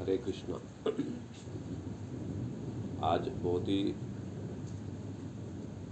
हरे 0.00 0.18
कृष्णा। 0.18 0.56
आज 3.06 3.28
बहुत 3.28 3.62
ही 3.62 3.92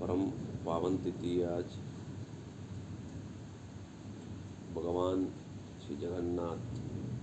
परम 0.00 0.30
पावन 0.66 0.96
तिथि 0.96 1.42
आज। 1.42 1.64
भगवान 4.74 5.30
श्री 5.86 5.96
जगन्नाथ, 5.96 6.76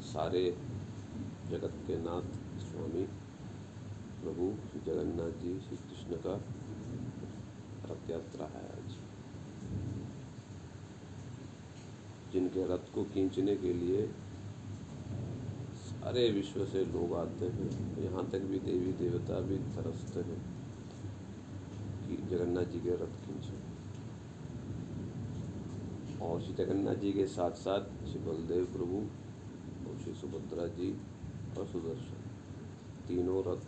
सारे 0.03 0.57
जगत 1.49 1.73
के 1.87 1.97
नाथ 1.97 2.29
स्वामी, 2.61 3.03
प्रभु 4.23 4.69
श्री 4.69 4.79
जगन्नाथ 4.79 5.31
जी, 5.31 5.59
श्री 5.59 5.77
कृष्ण 5.77 6.15
का 6.27 6.35
रथ 7.93 8.09
यात्रा 8.09 8.45
है 8.45 8.69
आज। 8.71 8.95
जिनके 12.33 12.67
रथ 12.67 12.93
को 12.95 13.03
खींचने 13.03 13.55
के 13.55 13.73
लिए 13.73 14.11
सारे 16.05 16.31
विश्व 16.31 16.65
से 16.65 16.85
लोग 16.85 17.13
आते 17.13 17.45
हैं, 17.45 17.99
यहाँ 18.03 18.29
तक 18.29 18.39
भी 18.39 18.59
देवी 18.59 18.93
देवता 18.93 19.39
भी 19.39 19.57
तरसते 19.57 20.19
हैं 20.19 20.41
कि 22.07 22.35
जगन्नाथ 22.35 22.63
जी 22.63 22.79
के 22.79 22.89
रथ 22.89 23.25
खींचे। 23.25 23.55
और 26.25 26.41
श्री 26.41 26.53
जगन्नाथ 26.53 26.95
जी 26.95 27.13
के 27.13 27.27
साथ 27.27 27.51
साथ 27.51 28.07
श्री 28.07 28.19
बलदेव 28.19 28.65
प्रभु 28.65 28.97
और 29.89 29.97
श्री 30.03 30.13
सुभद्रा 30.13 30.67
जी 30.67 30.97
और 31.59 31.67
सुदर्शन, 31.67 32.29
तीनों 33.07 33.39
रथ। 33.39 33.61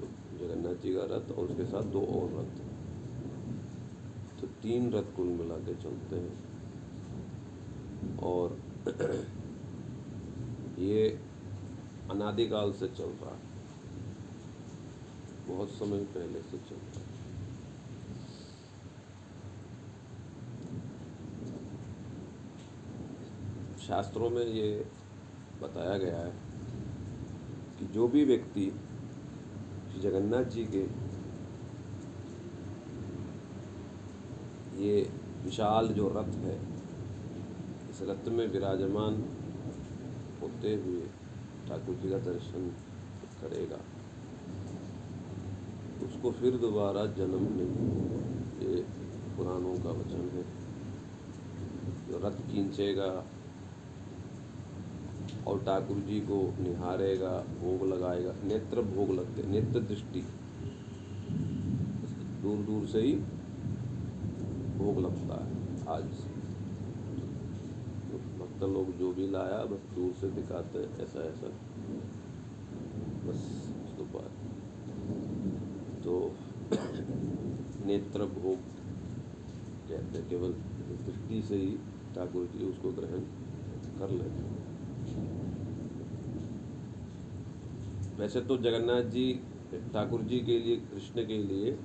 तो 0.00 0.06
जगन्नाथ 0.38 0.74
जी 0.74 0.94
का 0.94 1.04
रथ 1.04 1.32
और 1.32 1.46
उसके 1.46 1.64
साथ 1.64 1.82
दो 1.82 2.00
और 2.00 2.40
रथ। 2.40 2.58
तो 4.40 4.46
तीन 4.46 4.92
रथ 4.92 5.16
कुल 5.16 5.26
मिला 5.26 5.56
के 5.56 5.74
चलते 5.74 6.16
हैं। 6.16 6.46
और 8.18 8.60
ये 10.78 11.20
अनादिकाल 12.10 12.72
से 12.72 12.88
चल 12.88 13.10
रहा 13.22 13.30
है। 13.30 13.54
बहुत 15.48 15.70
समय 15.70 16.04
पहले 16.04 16.42
से 16.42 16.58
चल 16.58 16.74
रहा 16.74 17.00
है। 17.00 17.06
शास्त्रों 23.86 24.30
में 24.30 24.46
ये 24.46 24.86
बताया 25.62 25.98
गया 25.98 26.18
है 26.18 26.32
कि 27.78 27.86
जो 27.86 28.08
भी 28.08 28.24
व्यक्ति 28.24 28.70
श्री 29.90 30.00
जगन्नाथ 30.00 30.44
जी 30.44 30.64
के 30.64 30.82
ये 34.82 35.10
विशाल 35.44 35.88
जो 35.88 36.08
रथ 36.08 36.34
है, 36.34 36.56
इस 37.90 38.02
रथ 38.02 38.28
में 38.28 38.46
विराजमान 38.46 39.35
होते 40.46 40.74
हुए 40.80 41.06
ठाकुर 41.68 41.94
जी 41.96 42.10
का 42.10 42.18
दर्शन 42.24 42.68
करेगा 43.40 43.78
उसको 46.06 46.30
फिर 46.32 46.56
दोबारा 46.58 47.04
जन्म 47.14 47.48
नहीं 47.52 47.96
ये 48.62 48.82
पुराणों 49.36 49.74
का 49.78 49.90
वचन 49.92 50.28
है 50.34 50.44
जो 52.06 52.20
रथ 52.20 52.38
खींचेगा 52.50 53.10
और 55.46 55.58
ठाकुर 55.64 55.96
जी 56.06 56.20
को 56.28 56.40
निहारेगा 56.60 57.32
भोग 57.56 57.86
लगाएगा 57.88 58.34
नेत्र 58.44 58.82
भोग 58.90 59.10
लगते 59.14 59.48
नेत्र 59.48 59.80
दृष्टि 59.84 60.24
दूर 62.42 62.64
दूर 62.66 62.86
से 62.88 63.00
ही 63.00 63.14
भोग 64.78 64.98
लगता 65.00 65.44
है 65.44 65.54
आज 65.90 66.35
भक्त 68.56 68.64
लोग 68.64 68.90
जो 68.98 69.12
भी 69.12 69.26
लाया, 69.30 69.64
बस 69.64 69.94
दूर 69.94 70.12
से 70.12 70.28
दिखाते, 70.30 70.78
ऐसा 71.02 71.20
ऐसा। 71.20 71.48
बस, 73.26 73.42
उसके 73.84 74.02
बाद। 74.02 74.30
तो 76.04 76.34
नेत्र 77.86 78.26
भोग 78.26 78.56
कहते 79.88 80.22
केवल 80.30 80.52
दृष्टि 81.04 81.42
से 81.42 81.56
ही 81.56 81.76
ठाकुर 82.14 82.46
जी 82.46 82.64
उसको 82.64 82.92
ग्रहण 82.92 83.20
कर 83.98 84.10
लेते 84.10 84.44
वैसे 88.16 88.40
तो 88.40 88.56
जगन्नाथ 88.56 89.10
जी, 89.10 89.32
ठाकुर 89.92 90.22
जी 90.22 90.40
के 90.40 90.58
लिए, 90.58 90.76
कृष्ण 90.76 91.26
के 91.26 91.38
लिए 91.38 91.78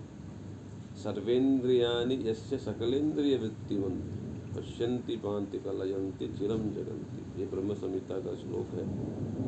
सर्वेन्द्रियानि 1.03 2.30
यस्य 2.30 2.58
सकलेन्द्रिय 2.58 3.38
वृत्तिवंत 3.38 4.21
पश्यंती 4.56 5.16
पांति 5.16 5.58
कलयंती 5.58 6.28
चिरम 6.28 6.64
जगंती 6.72 7.42
ये 7.42 7.48
ब्रह्म 7.48 7.74
संहिता 7.74 8.18
का 8.20 8.36
श्लोक 8.36 8.74
है। 8.74 8.86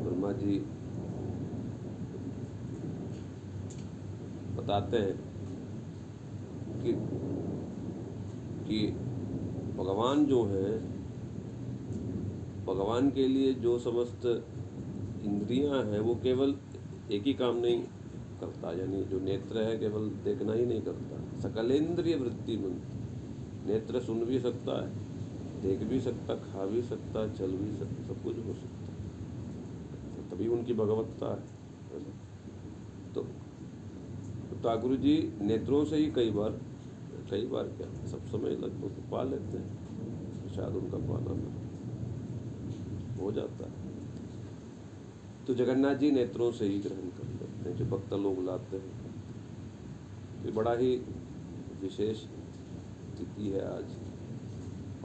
ब्रह्मा 0.04 0.32
जी 0.32 0.58
बताते 4.58 4.98
हैं 4.98 5.16
कि 6.84 6.94
कि 8.68 8.88
भगवान 9.78 10.26
जो 10.26 10.44
है, 10.46 10.70
भगवान 12.66 13.10
के 13.10 13.28
लिए 13.28 13.54
जो 13.54 13.80
समस्त 13.80 14.26
इंद्रियाँ 15.26 15.84
हैं, 15.84 16.00
वो 16.00 16.16
केवल 16.16 16.56
एक 17.12 17.24
ही 17.24 17.34
काम 17.34 17.58
नहीं 17.58 17.82
करता। 18.40 18.72
यानी 18.72 19.04
जो 19.04 19.20
नेत्र 19.20 19.58
है, 19.58 19.78
केवल 19.80 20.10
देखना 20.24 20.54
ही 20.54 20.66
नहीं 20.66 20.82
करता। 20.82 21.40
सकलेंद्रिय 21.40 22.16
वृत्ति 22.16 22.58
मंत्र 22.58 22.93
नेत्र 23.66 24.00
सुन 24.02 24.24
भी 24.26 24.40
सकता 24.40 24.74
है, 24.82 24.90
देख 25.62 25.84
भी 25.90 26.00
सकता, 26.02 26.36
खा 26.44 26.66
भी 26.66 26.82
सकता, 26.84 27.28
चल 27.36 27.52
भी 27.54 27.72
सकता 27.78 28.08
सब 28.08 28.24
कुछ 28.24 28.38
हो 28.38 28.54
सकता 28.54 28.86
है। 28.86 30.30
तभी 30.30 30.48
उनकी 30.50 30.74
भगवत्ता 30.74 31.30
है 31.30 31.42
तो 33.14 33.22
ठाकुर 34.64 34.96
जी 34.96 35.16
नेत्रों 35.42 35.84
से 35.86 35.98
ही 35.98 36.06
कई 36.12 36.32
बार 36.32 36.60
कई 37.32 37.46
बार 37.48 37.68
क्या, 37.70 37.88
सब 38.08 38.26
समय 38.28 38.56
लगभग 38.58 38.96
तो 38.96 39.02
पा 39.12 39.24
लेते 39.24 39.58
हैं 39.58 40.52
शायद 40.56 40.76
उनका 40.76 40.98
पाना 41.08 41.34
में 41.34 41.52
हो 43.20 43.32
जाता 43.32 43.66
है। 43.66 43.74
तो 45.48 45.54
जगन्नाथ 45.54 45.96
जी 45.96 46.12
नेत्रों 46.12 46.52
से 46.52 46.66
ही 46.66 46.80
ग्रहण 46.80 47.10
कर 47.10 47.28
लेते 47.30 47.70
हैं, 47.70 47.76
जो 47.78 47.86
भक्त 47.88 48.14
लोग 48.16 48.44
लाते 48.46 48.78
हैं। 48.78 48.92
ये 50.46 50.52
बड़ा 50.52 50.74
ही 50.74 50.96
विशेष 51.82 52.24
तिथि 53.18 53.50
है 53.50 53.78
आज। 53.78 53.86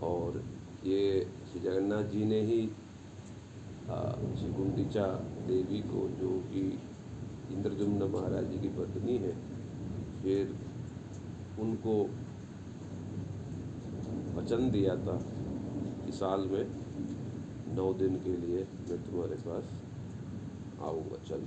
और 0.03 0.45
ये 0.85 1.31
श्री 1.51 1.61
जगन्नाथ 1.61 2.05
जी 2.05 2.25
ने 2.25 2.41
ही 2.41 2.71
श्री 4.39 4.53
गुंडीचा 4.53 5.25
देवी 5.47 5.81
को, 5.81 6.09
जो 6.09 6.41
कि 6.41 6.79
इंद्रजुम्न 7.51 8.03
महाराज 8.03 8.45
जी 8.45 8.59
की 8.59 8.69
पत्नी 8.69 9.19
है, 9.19 9.37
फिर 10.23 10.57
उनको 11.61 12.11
वचन 14.35 14.71
दिया 14.71 14.97
था 14.97 15.25
कि 16.07 16.13
साल 16.13 16.41
में 16.41 16.71
नौ 17.75 17.95
दिन 17.95 18.17
के 18.17 18.37
लिए 18.37 18.69
मैं 18.91 19.03
तुम्हारे 19.03 19.35
पास 19.35 19.73
आऊँगा। 20.81 21.17
चल। 21.29 21.43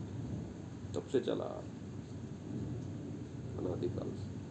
तब 0.95 1.03
से 1.11 1.19
चला। 1.19 1.63
अनादिकाल 3.59 4.09
से। 4.09 4.41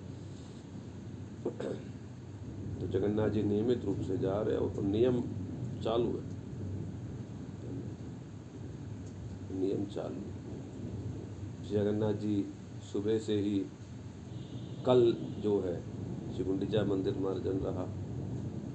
तो 2.80 2.86
जगन्नाथ 2.86 3.28
जी 3.28 3.42
नियमित 3.42 3.84
रूप 3.84 4.00
से 4.00 4.18
जा 4.18 4.42
रहे 4.42 4.56
हैं 4.56 4.62
और 4.62 4.70
तो 4.70 4.82
नियम 4.82 5.20
चालू 5.82 6.08
है। 6.08 6.40
नियम 9.60 9.84
चालू। 9.84 10.20
जगन्नाथ 11.68 12.12
जी 12.12 12.52
सुबह 12.92 13.18
से 13.18 13.40
ही 13.40 13.66
कल 14.86 15.16
जो 15.42 15.60
है, 15.60 15.82
श्री 16.36 16.44
मंदिर 16.84 17.18
मार्जन 17.18 17.58
रहा। 17.58 17.86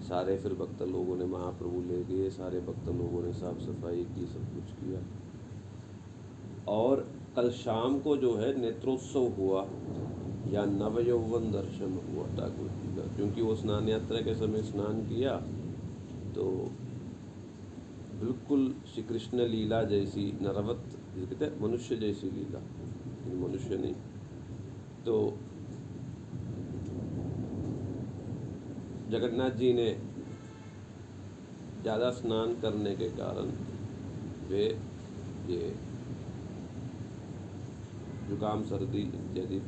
सारे 0.01 0.37
फिर 0.37 0.53
भक्त 0.53 0.81
लोगों 0.81 1.17
ने 1.17 1.25
महाप्रभु 1.25 1.81
ले 1.81 2.03
गए, 2.03 2.29
सारे 2.29 2.59
भक्त 2.59 2.87
लोगों 2.87 3.23
ने 3.23 3.33
साफ़ 3.33 3.59
सफ़ाई 3.59 4.03
की, 4.03 4.25
सब 4.25 4.39
कुछ 4.39 4.71
किया। 4.71 4.99
और 6.67 7.07
कल 7.35 7.49
शाम 7.49 7.99
को 7.99 8.17
जो 8.17 8.35
है 8.35 8.61
नेत्रोत्सव 8.61 9.27
हुआ, 9.27 9.67
या 10.47 10.65
नवयौवन 10.65 11.51
दर्शन 11.51 11.99
हुआ, 12.09 12.27
ठाकुर। 12.27 12.84
क्योंकि 13.15 13.41
वो 13.41 13.55
स्नान 13.55 13.89
यात्रा 13.89 14.21
के 14.21 14.33
समय 14.35 14.61
स्नान 14.63 15.01
किया 15.07 15.35
तो 16.35 16.45
बिल्कुल 18.19 18.73
श्री 18.87 19.03
कृष्ण 19.03 19.47
लीला 19.47 19.81
जैसी 19.83 20.25
नरवत 20.41 20.83
कहते 21.15 21.49
मनुष्य 21.61 21.95
जैसी 21.97 22.27
लीला 22.31 22.59
मनुष्य 23.37 23.77
नहीं। 23.77 23.93
तो 25.05 25.15
जगन्नाथ 29.11 29.57
जी 29.57 29.73
ने 29.73 29.89
ज़्यादा 31.81 32.09
स्नान 32.11 32.53
करने 32.61 32.95
के 32.95 33.09
कारण 33.17 33.51
वे 34.49 34.63
ये 35.49 35.73
जुकाम, 38.29 38.63
सर्दी 38.63 39.01
इत्यादि 39.01 39.59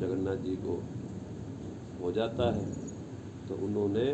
जगन्नाथ 0.00 0.36
जी 0.44 0.56
को 0.56 0.74
हो 2.00 2.12
जाता 2.12 2.44
है 2.54 2.64
तो 3.48 3.54
उन्होंने 3.64 4.06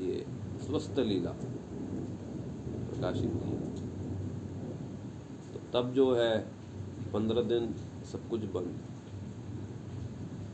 ये 0.00 0.24
स्वस्थ 0.62 0.98
लीला 1.00 1.30
प्रकाशित 2.90 3.32
किया 3.34 3.60
तो 5.52 5.60
तब 5.72 5.92
जो 5.94 6.04
है, 6.14 6.34
पंद्रह 7.12 7.42
दिन 7.44 7.72
सब 8.12 8.28
कुछ 8.28 8.44
बंद, 8.54 8.72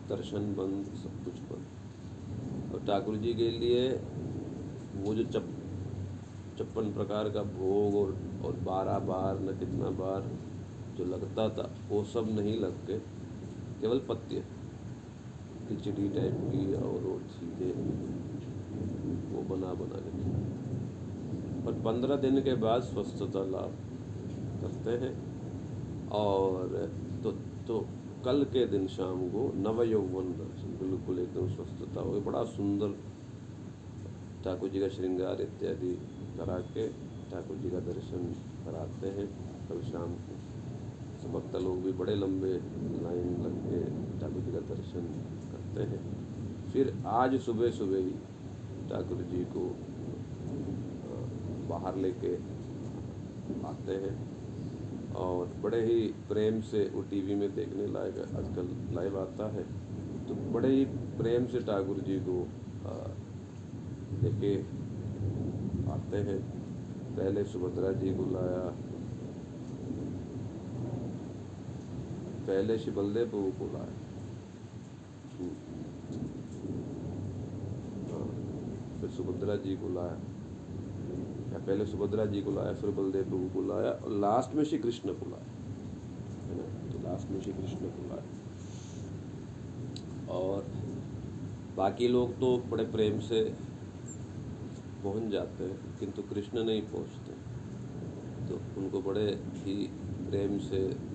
दर्शन 0.09 0.45
बंद, 0.55 0.95
सब 0.97 1.13
कुछ 1.25 1.41
बंद। 1.51 2.75
और 2.75 2.81
ठाकुर 2.87 3.17
जी 3.17 3.35
के 3.35 3.51
लिए 3.51 3.89
वो 4.97 5.15
जो 5.15 5.25
चप, 5.25 5.47
छप्पन 6.59 6.93
प्रकार 6.93 7.29
का 7.31 7.43
भोग 7.55 7.95
और 7.97 8.17
और 8.45 8.57
बारह 8.65 8.99
बार 9.07 9.41
न 9.41 9.59
कितना 9.59 9.91
बार 9.99 10.31
जो 10.99 11.05
लगता 11.07 11.49
था, 11.49 11.71
वो 11.91 12.03
सब 12.07 12.29
नहीं 12.31 12.59
लग 12.61 12.87
केवल 13.81 13.99
पत्य 14.09 14.45
खिचड़ी 15.69 16.09
टाइप 16.09 16.39
की 16.53 16.75
और 16.75 17.03
वो 17.03 17.19
सीधे 17.31 17.71
वो 19.33 19.43
बना 19.49 19.73
बना 19.75 19.99
के 20.05 20.11
पर 21.65 21.81
पंद्रह 21.85 22.17
दिन 22.17 22.41
के 22.43 22.55
बाद 22.57 22.83
स्वस्थता 22.85 23.45
लाभ 23.47 23.73
करते 24.63 24.97
हैं। 25.05 25.15
और 26.13 26.75
तो 27.25 27.33
तो 27.69 27.79
कल 28.25 28.45
के 28.53 28.65
दिन 28.67 28.87
शाम 28.89 29.29
को 29.29 29.43
नव 29.57 29.83
यौवन 29.83 30.33
दर्शन, 30.35 30.71
बिल्कुल 30.81 31.19
एकदम 31.19 31.49
स्वस्थता 31.49 32.01
हो 32.01 32.21
बड़ा 32.23 32.43
सुंदर 32.53 32.95
ठाकुर 34.45 34.69
जी 34.69 34.81
का 34.81 34.89
श्रृंगार 34.89 35.41
इत्यादि 35.43 35.93
करा 36.39 36.59
के 36.73 36.89
ठाकुर 37.31 37.57
जी 37.57 37.71
का 37.71 37.81
दर्शन 37.87 38.25
कराते 38.65 39.09
हैं। 39.19 39.29
कल 39.69 39.81
शाम 39.91 40.15
को 40.25 40.37
भक्त 41.29 41.57
लोग 41.57 41.83
भी 41.83 41.93
बड़े 41.95 42.15
लंबे 42.15 42.53
लाइन 43.03 43.37
लग 43.43 43.57
के 43.65 43.81
ठाकुर 44.21 44.43
जी 44.43 44.53
का 44.53 44.61
दर्शन 44.69 45.09
करते 45.51 45.83
हैं। 45.91 46.01
फिर 46.73 46.93
आज 47.09 47.39
सुबह 47.41 47.71
सुबह 47.73 47.99
ही 47.99 48.11
ठाकुर 48.91 49.23
जी 49.31 49.45
को 49.57 49.65
बाहर 51.69 51.97
लेके 51.97 52.35
आते 53.67 53.95
हैं 53.97 54.15
और 55.17 55.53
बड़े 55.63 55.81
ही 55.85 56.01
प्रेम 56.29 56.61
से 56.63 56.81
वो 56.95 57.03
टीवी 57.11 57.35
में 57.35 57.55
देखने 57.55 57.87
लायक 57.93 58.19
आजकल 58.37 58.69
लाइव 58.95 59.19
आता 59.21 59.49
है। 59.53 59.65
तो 60.29 60.35
बड़े 60.53 60.69
ही 60.69 60.85
प्रेम 61.19 61.47
से 61.47 61.61
ठाकुर 61.63 62.01
जी 62.07 62.19
को 62.29 62.39
लेके 64.23 64.55
आते 65.93 66.17
हैं। 66.29 66.41
पहले 67.17 67.45
सुभद्रा 67.45 67.93
जी 67.93 68.11
को 68.15 68.25
लाया 68.33 68.65
पहले 72.49 72.79
श्री 72.79 72.91
बलदेव 72.91 73.31
प्रभु 73.31 73.51
को 73.59 73.73
लाया 73.73 73.95
हाँ, 78.11 78.29
फिर 79.01 79.11
सुभद्रा 79.11 79.57
जी 79.57 79.77
को 79.77 79.89
लाया। 79.95 80.13
या 81.53 81.59
पहले 81.67 81.87
सुभद्रा 81.87 82.27
जी 82.27 82.43
को 82.43 82.51
लाया 82.51 82.73
फिर 82.75 82.91
बलदेव 82.91 83.25
प्रभु 83.25 83.49
को 83.55 83.67
लाया 83.67 83.91
और 83.91 84.11
लास्ट 84.11 84.55
में 84.55 84.65
श्री 84.65 84.79
कृष्ण 84.79 85.09
को 85.09 85.31
लाया। 85.31 85.45
है 86.45 86.57
ना? 86.57 86.93
तो 86.93 86.99
लास्ट 86.99 87.31
में 87.31 87.41
श्री 87.41 87.53
कृष्ण 87.53 87.77
को 87.77 88.09
लाया। 88.09 88.25
और 90.33 90.67
बाकी 91.77 92.09
लोग 92.09 92.33
तो 92.33 92.59
बड़े 92.59 92.85
प्रेम 92.85 93.21
से 93.21 93.55
पहुँच 95.03 95.23
जाते 95.23 95.65
हैं 95.65 95.99
किंतु 95.99 96.23
कृष्ण 96.23 96.65
नहीं 96.65 96.83
पहुँचते। 96.83 97.33
तो 98.49 98.81
उनको 98.81 99.03
बड़े 99.03 99.41
ही 99.55 99.91
प्रेम 100.31 100.59
से 100.59 101.08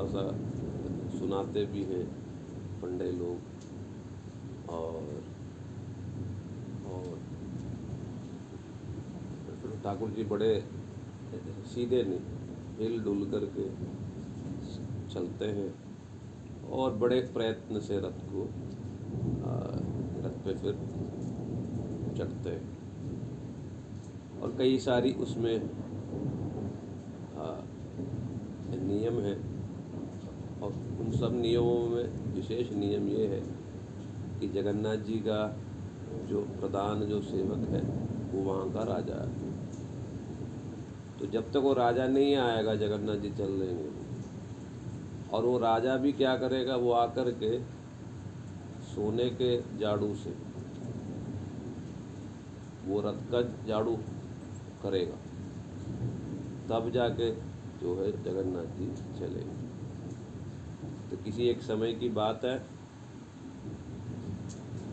थोड़ा 0.00 0.12
सा 0.12 1.18
सुनाते 1.18 1.64
भी 1.66 1.82
हैं 1.84 2.04
पंडे 2.82 3.10
लोग 3.12 4.70
और 4.70 4.94
और 6.90 7.18
ठाकुर 9.84 10.10
जी 10.10 10.24
बड़े 10.24 10.52
सीधे 11.66 12.02
नहीं 12.02 12.20
हिल 12.78 13.02
डुल 13.04 13.20
करके 13.30 13.66
चलते 15.14 15.50
हैं 15.50 15.68
और 16.70 16.96
बड़े 16.96 17.20
प्रयत्न 17.34 17.80
से 17.80 17.98
रथ 17.98 18.24
को 18.32 18.48
रथ 20.24 20.36
पे 20.44 20.54
फिर 20.54 20.74
चढ़ते 22.16 22.50
हैं। 22.50 22.64
और 24.40 24.54
कई 24.58 24.78
सारी 24.78 25.12
उसमें 25.20 25.56
नियम 28.80 29.18
है 29.20 29.34
और 30.62 30.72
उन 31.00 31.09
सब 31.20 31.34
नियमों 31.34 31.88
में 31.88 32.34
विशेष 32.34 32.70
नियम 32.72 33.08
ये 33.08 33.26
है 33.26 33.40
कि 34.40 34.48
जगन्नाथ 34.48 34.96
जी 34.96 35.16
का 35.26 35.40
जो 36.28 36.40
प्रधान, 36.60 37.00
जो 37.00 37.20
सेवक 37.22 37.68
है, 37.68 37.80
वो 38.32 38.42
वहाँ 38.42 38.70
का 38.72 38.82
राजा 38.84 39.16
है। 39.22 39.48
तो 41.18 41.26
जब 41.26 41.50
तक 41.50 41.56
वो 41.56 41.72
राजा 41.72 42.06
नहीं 42.06 42.34
आएगा, 42.36 42.74
जगन्नाथ 42.74 43.16
जी 43.16 43.30
चल 43.30 43.52
लेंगे 43.52 43.88
और 45.32 45.44
वो 45.44 45.58
राजा 45.58 45.96
भी 45.96 46.12
क्या 46.12 46.36
करेगा, 46.36 46.76
वो 46.76 46.92
आकर 46.92 47.30
के 47.42 47.58
सोने 48.86 49.28
के 49.30 49.56
जाड़ू 49.78 50.14
से, 50.14 50.34
वो 52.86 53.00
रथ 53.00 53.20
का 53.32 53.42
झाड़ू 53.68 53.96
करेगा। 54.82 55.18
तब 56.68 56.90
जाके 56.90 57.30
जो 57.80 57.94
है 57.94 58.12
जगन्नाथ 58.22 58.78
जी 58.78 58.92
चलेंगे। 59.18 59.59
किसी 61.24 61.48
एक 61.48 61.62
समय 61.62 61.92
की 61.92 62.08
बात 62.08 62.44
है। 62.44 62.56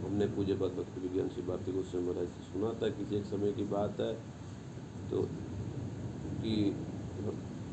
हमने 0.03 0.25
पूज्य 0.25 0.53
पद 0.53 0.75
भक्ति 0.77 1.01
विज्ञान 1.01 1.29
श्री 1.29 1.41
भारती 1.41 1.71
गोस्वामी 1.71 2.07
महाराज 2.07 2.27
से 2.27 2.43
सुना 2.43 2.69
था, 2.73 2.89
किसी 2.89 3.15
एक 3.15 3.25
समय 3.25 3.51
की 3.51 3.63
बात 3.63 3.99
है। 3.99 4.13
तो 5.09 5.21
कि 6.41 6.75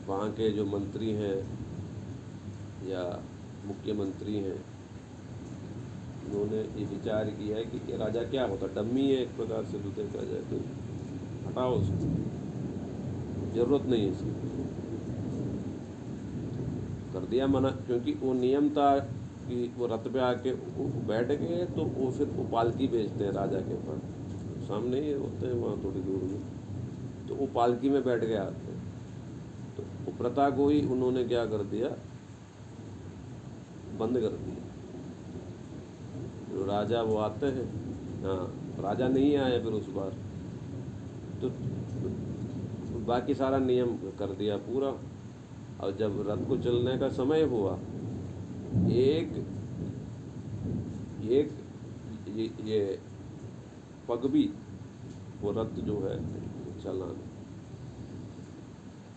वहाँ 0.06 0.30
के 0.30 0.50
जो 0.50 0.64
मंत्री 0.66 1.10
हैं 1.12 1.36
या 2.88 3.02
मुख्यमंत्री 3.66 4.34
हैं, 4.36 4.56
उन्होंने 6.26 6.60
ये 6.80 6.84
विचार 6.84 7.30
किया 7.30 7.56
है 7.56 7.64
कि 7.64 7.92
ये 7.92 7.98
राजा 7.98 8.22
क्या 8.22 8.44
होता? 8.44 8.66
डम्मी 8.74 9.04
है 9.10 9.22
एक 9.22 9.36
प्रकार 9.36 9.64
से 9.64 9.78
देखा 9.78 10.24
जाए 10.24 10.42
तो 10.50 10.56
हटाओ 11.48 11.74
उसको। 11.74 12.12
ज़रूरत 13.54 13.86
नहीं 13.86 14.02
है 14.02 14.10
इसकी। 14.12 14.83
कर 17.24 17.30
दिया 17.30 17.46
मना 17.46 17.70
क्योंकि 17.86 18.12
वो 18.22 18.32
नियम 18.34 18.68
था 18.70 18.88
कि 19.44 19.56
वो 19.76 19.86
रथ 19.86 20.12
पे 20.12 20.20
आके 20.20 20.52
बैठ 21.06 21.28
गए 21.30 21.64
तो 21.76 21.84
वो 21.90 22.10
फिर 22.10 22.26
वो 22.28 22.44
पालकी 22.52 22.88
भेजते 22.88 23.24
हैं 23.24 23.32
राजा 23.32 23.58
के 23.60 23.74
पास 23.84 24.66
सामने 24.68 25.00
ही 25.00 25.12
होते 25.12 25.46
हैं 25.46 25.54
वहाँ 25.54 25.76
थोड़ी 25.84 26.00
दूर 26.00 26.22
में 26.24 27.26
तो 27.28 27.34
वो 27.34 27.46
पालकी 27.54 27.88
में 27.88 28.02
बैठ 28.04 28.20
गए 28.20 28.36
आते 28.36 28.74
तो 29.76 29.82
वो 30.04 30.16
प्रथा 30.18 30.48
को 30.50 30.68
ही 30.68 30.80
उन्होंने 30.88 31.24
क्या 31.24 31.44
कर 31.46 31.64
दिया 31.70 31.88
बंद 33.98 34.20
कर 34.20 34.36
दिया 34.38 34.62
जो 36.50 36.64
राजा 36.66 37.02
वो 37.02 37.16
आते 37.20 37.46
हैं 37.48 37.66
हाँ 38.22 38.42
राजा 38.82 39.08
नहीं 39.08 39.36
आए 39.36 39.58
फिर 39.62 39.72
उस 39.72 39.88
बार 39.90 40.16
तो 41.40 41.50
बाकी 43.04 43.34
सारा 43.34 43.58
नियम 43.60 43.96
कर 44.18 44.34
दिया 44.34 44.56
पूरा 44.68 44.92
और 45.84 45.96
जब 45.96 46.12
रथ 46.28 46.46
को 46.48 46.56
चलने 46.58 46.96
का 46.98 47.08
समय 47.10 47.42
हुआ 47.44 47.72
एक 48.98 49.32
एक 51.30 51.50
ये, 52.36 52.44
ये 52.64 52.80
पगबी 54.08 54.44
वो 55.42 55.50
रथ 55.52 55.74
जो 55.86 55.96
है 56.00 56.16
चलान 56.82 57.16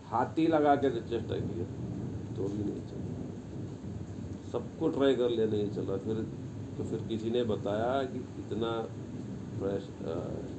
हाथी 0.07 0.47
लगा 0.47 0.75
के 0.75 0.89
चेष्टा 1.01 1.37
किया 1.37 1.65
तो 2.35 2.47
भी 2.47 2.63
नहीं 2.63 2.83
चला। 2.89 3.15
सबको 4.51 4.89
ट्राई 4.89 5.15
कर 5.15 5.29
लिया 5.29 5.47
नहीं 5.47 5.69
चला। 5.71 5.97
फिर 5.97 6.21
तो 6.77 6.83
फिर 6.83 6.99
किसी 7.07 7.29
ने 7.31 7.43
बताया 7.45 7.91
कि 8.03 8.19
इतना 8.39 8.71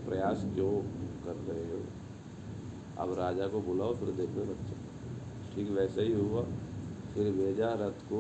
प्रयास 0.07 0.45
क्यों 0.55 0.73
कर 1.25 1.37
रहे 1.49 1.65
हो? 1.71 1.81
अब 2.99 3.15
राजा 3.19 3.47
को 3.49 3.61
बुलाओ 3.63 3.95
फिर 3.95 4.11
देखने 4.13 4.45
बच्चे 4.45 4.88
ठीक 5.59 5.71
वैसे 5.71 6.03
ही 6.03 6.13
हुआ। 6.15 6.43
फिर 7.15 7.31
भेजा 7.33 7.69
रथ 7.75 8.03
को 8.09 8.19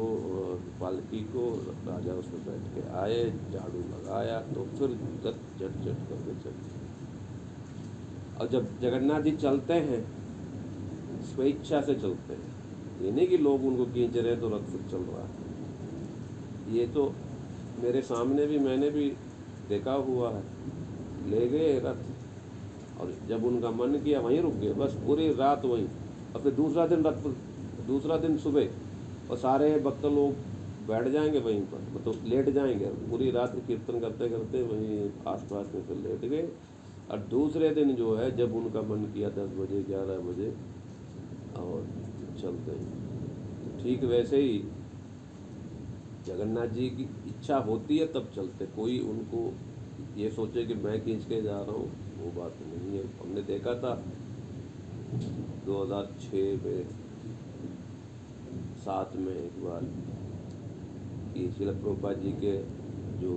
पालकी 0.80 1.20
को, 1.24 1.42
राजा 1.86 2.12
उसमें 2.12 2.40
बैठ 2.46 2.64
के 2.74 2.80
आए, 2.98 3.20
झाड़ू 3.52 3.82
लगाया 3.90 4.38
तो 4.48 4.64
फिर 4.78 4.94
रथ 5.26 5.58
झट 5.58 5.76
झट 5.84 6.00
करके 6.08 6.34
चल 6.44 6.54
और 8.40 8.48
जब 8.48 8.66
जगन्नाथ 8.80 9.20
जी 9.20 9.30
चलते 9.36 9.74
हैं, 9.74 10.00
स्वेच्छा 11.24 11.80
से 11.80 11.94
चलते 11.94 12.34
हैं, 12.34 12.50
ये 13.02 13.10
नहीं 13.12 13.26
कि 13.28 13.38
लोग 13.38 13.64
उनको 13.64 13.84
खींच 13.86 14.16
रहे 14.16 14.32
हैं 14.32 14.40
तो 14.40 14.48
रथ 14.48 14.66
फिर 14.70 14.82
चल 14.90 15.04
रहा 15.04 15.22
है। 15.22 16.74
ये 16.74 16.86
तो 16.88 17.12
मेरे 17.82 18.02
सामने 18.02 18.46
भी, 18.46 18.58
मैंने 18.58 18.90
भी 18.90 19.08
देखा 19.68 19.92
हुआ 19.92 20.32
है। 20.32 20.42
ले 21.30 21.46
गए 21.48 21.78
रथ 21.78 23.00
और 23.00 23.14
जब 23.28 23.44
उनका 23.44 23.70
मन 23.70 23.98
किया, 24.04 24.20
वहीं 24.20 24.40
रुक 24.40 24.54
गए, 24.56 24.72
बस 24.74 24.92
पूरी 25.06 25.32
रात 25.34 25.64
वहीं। 25.64 25.88
और 26.34 26.40
फिर 26.40 26.52
दूसरा 26.52 26.86
दिन 26.86 27.04
रथ 27.04 27.26
दूसरा 27.86 28.16
दिन 28.16 28.36
सुबह, 28.38 28.68
और 29.30 29.36
सारे 29.36 29.78
भक्त 29.78 30.04
लोग 30.04 30.32
बैठ 30.88 31.08
जाएँगे 31.08 31.38
वहीं 31.38 31.60
पर 31.62 31.80
मतलब 31.94 32.26
लेट 32.26 32.48
जाएँगे। 32.48 32.86
पूरी 33.10 33.30
रात 33.30 33.56
कीर्तन 33.66 34.00
करते 34.00 34.28
करते 34.28 34.62
वहीं 34.62 35.10
आस 35.26 35.42
पास 35.42 35.70
में 35.74 35.82
फिर 35.82 35.96
लेट 35.96 36.30
गए। 36.30 36.48
और 37.10 37.18
दूसरे 37.18 37.70
दिन 37.70 37.94
जो 37.94 38.14
है, 38.16 38.36
जब 38.36 38.54
उनका 38.54 38.82
मन 38.82 39.04
किया 39.04 39.28
दस 39.28 39.50
बजे, 39.56 39.82
ग्यारह 39.82 40.18
बजे, 40.18 40.48
और 41.56 41.86
चलते 42.40 42.72
हैं। 42.72 43.82
ठीक 43.82 44.04
वैसे 44.04 44.36
ही 44.36 44.58
जगन्नाथ 46.26 46.66
जी 46.66 46.88
की 46.88 47.02
इच्छा 47.02 47.56
होती 47.58 47.98
है, 47.98 48.06
तब 48.06 48.30
चलते। 48.36 48.66
कोई 48.66 48.98
उनको 49.00 49.52
ये 50.16 50.30
सोचे 50.30 50.64
कि 50.64 50.74
मैं 50.74 51.04
खींच 51.04 51.24
के 51.24 51.42
जा 51.42 51.60
रहा 51.60 51.72
हूँ, 51.72 51.90
वो 52.18 52.40
बात 52.40 52.54
नहीं 52.66 52.98
है। 52.98 53.04
हमने 53.20 53.42
देखा 53.42 53.74
था। 53.74 53.94
2006 55.68 56.64
में 56.64 56.88
सात 58.84 59.16
में 59.16 59.32
एक 59.32 59.64
बार 59.64 59.84
कि 61.34 61.50
शिल 61.58 61.70
प्रभुपा 61.70 62.12
जी 62.12 62.32
के 62.32 62.56
जो 63.20 63.32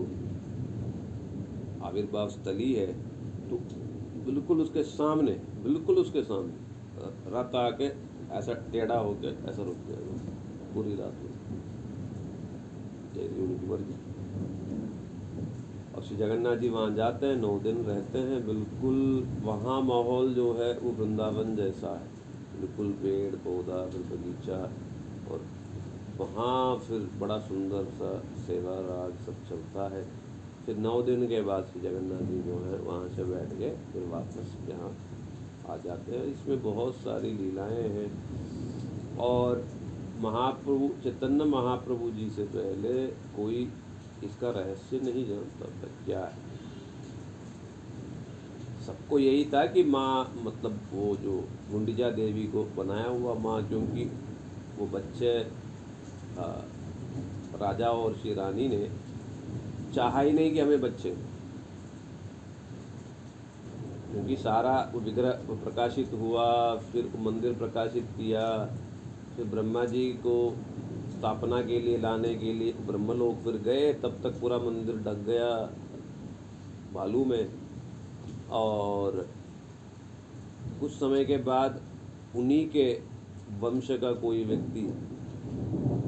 आविर्भाव 1.86 2.30
स्थली 2.30 2.74
है 2.74 2.88
तो 3.50 3.58
बिल्कुल 4.26 4.62
उसके 4.62 4.84
सामने, 4.84 5.32
बिल्कुल 5.64 5.96
उसके 5.96 6.22
सामने 6.24 6.54
रथ 7.28 7.56
आके 7.56 7.90
ऐसा 8.36 8.54
टेढ़ा 8.72 8.98
होके, 8.98 9.28
ऐसा 9.50 9.64
रुक 9.64 9.78
गया, 9.88 9.98
पूरी 10.74 10.96
रात 10.96 11.14
जैसी 13.16 13.42
उनकी 13.44 13.68
मर्ज़ी 13.68 13.96
और 15.96 16.04
श्री 16.04 16.18
जगन्नाथ 16.18 16.56
जी 16.56 16.70
वहाँ 16.70 16.94
जाते 16.96 17.26
हैं, 17.26 17.36
नौ 17.36 17.58
दिन 17.60 17.78
रहते 17.78 18.20
हैं, 18.20 18.46
बिल्कुल 18.48 19.28
वहाँ 19.44 19.82
माहौल 19.82 20.34
जो 20.34 20.54
है, 20.54 20.74
वो 20.80 20.92
वृंदावन 20.92 21.56
जैसा 21.56 22.00
है। 22.00 22.21
बिल्कुल 22.52 22.92
पेड़, 22.94 23.36
पौधा, 23.36 23.86
फिर 23.90 24.02
बगीचा 24.02 24.62
और 25.32 25.46
वहाँ 26.18 26.78
फिर 26.78 27.10
बड़ा 27.20 27.38
सुंदर 27.40 27.86
सा 27.92 28.12
सेवा 28.38 28.74
राग 28.80 29.18
सब 29.26 29.36
चलता 29.50 29.88
है। 29.96 30.04
फिर 30.66 30.78
नौ 30.78 31.02
दिन 31.02 31.28
के 31.28 31.42
बाद 31.42 31.64
श्री 31.64 31.82
जगन्नाथ 31.82 32.28
जी 32.28 32.42
जो 32.42 32.58
है, 32.66 32.80
वहाँ 32.80 33.08
से 33.10 33.24
बैठ 33.24 33.54
के 33.54 33.70
फिर 33.94 34.04
वापस 34.04 34.58
यहाँ 34.70 34.96
आ 35.70 35.78
जाते 35.78 36.16
हैं। 36.16 36.26
इसमें 36.26 36.64
बहुत 36.64 36.96
सारी 36.96 37.32
लीलाएँ 37.32 37.88
हैं 37.90 39.18
और 39.18 39.66
महाप्रभु, 40.20 40.90
चैतन्य 41.04 41.44
महाप्रभु 41.44 42.10
जी 42.12 42.30
से 42.30 42.44
पहले 42.44 43.08
कोई 43.08 43.70
इसका 44.24 44.50
रहस्य 44.50 45.00
नहीं 45.00 45.28
जानता 45.28 45.66
था 45.66 45.92
क्या 46.06 46.26
है। 46.26 46.51
सबको 48.92 49.18
यही 49.20 49.44
था 49.46 49.66
कि 49.66 49.84
माँ 49.84 50.34
मतलब 50.38 50.80
वो 50.94 51.16
जो 51.16 51.34
गुंडिजा 51.72 52.10
देवी 52.12 52.44
को 52.48 52.64
बनाया 52.78 53.10
हुआ 53.10 53.34
माँ, 53.34 53.62
क्योंकि 53.68 54.04
वो 54.78 54.86
बच्चे 54.88 55.32
राजा 57.62 57.90
और 57.90 58.14
श्री 58.14 58.34
रानी 58.34 58.68
ने 58.68 58.90
चाहा 59.96 60.22
ही 60.22 60.32
नहीं 60.32 60.52
कि 60.54 60.60
हमें 60.60 60.82
बच्चे 60.82 61.10
क्योंकि 64.12 64.36
सारा 64.36 64.76
विग्रह 64.96 65.32
प्रकाशित 65.54 66.14
हुआ, 66.14 66.76
फिर 66.92 67.12
मंदिर 67.20 67.54
प्रकाशित 67.54 68.06
किया, 68.18 68.44
फिर 69.36 69.46
ब्रह्मा 69.46 69.86
जी 69.86 70.06
को 70.26 70.36
स्थापना 71.12 71.62
के 71.62 71.80
लिए, 71.80 71.98
लाने 71.98 72.34
के 72.36 72.54
लिए 72.54 72.74
ब्रह्मलोक 72.88 73.44
फिर 73.44 73.58
गए, 73.64 73.94
तब 73.96 74.20
तक 74.24 74.40
पूरा 74.42 74.58
मंदिर 74.60 74.96
ढक 74.98 75.26
गया। 75.28 75.50
बालू 76.94 77.24
में 77.26 77.61
और 78.52 79.28
कुछ 80.80 80.92
समय 80.92 81.26
के 81.26 81.38
बाद 81.38 81.82
उन्हीं 82.36 82.68
के 82.70 82.92
वंश 83.60 83.88
का 83.92 84.12
कोई 84.14 84.44
व्यक्ति 84.46 84.82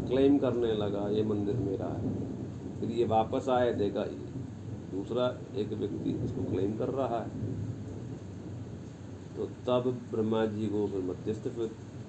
क्लेम 0.08 0.38
करने 0.38 0.74
लगा, 0.74 1.08
ये 1.10 1.24
मंदिर 1.24 1.56
मेरा 1.56 1.88
है। 1.88 2.12
फिर 2.80 2.92
ये 2.92 3.06
वापस 3.06 3.50
आए, 3.50 3.74
देखा, 3.74 4.04
दूसरा 4.94 5.26
एक 5.56 5.74
व्यक्ति 5.74 6.12
इसको 6.26 6.44
क्लेम 6.52 6.78
कर 6.78 6.90
रहा 6.90 7.20
है। 7.20 7.42
तो 9.36 9.46
तब 9.68 9.90
ब्रह्मा 10.12 10.46
जी 10.46 10.68
को 10.68 10.86
फिर 10.88 11.02
मध्यस्थ 11.02 11.48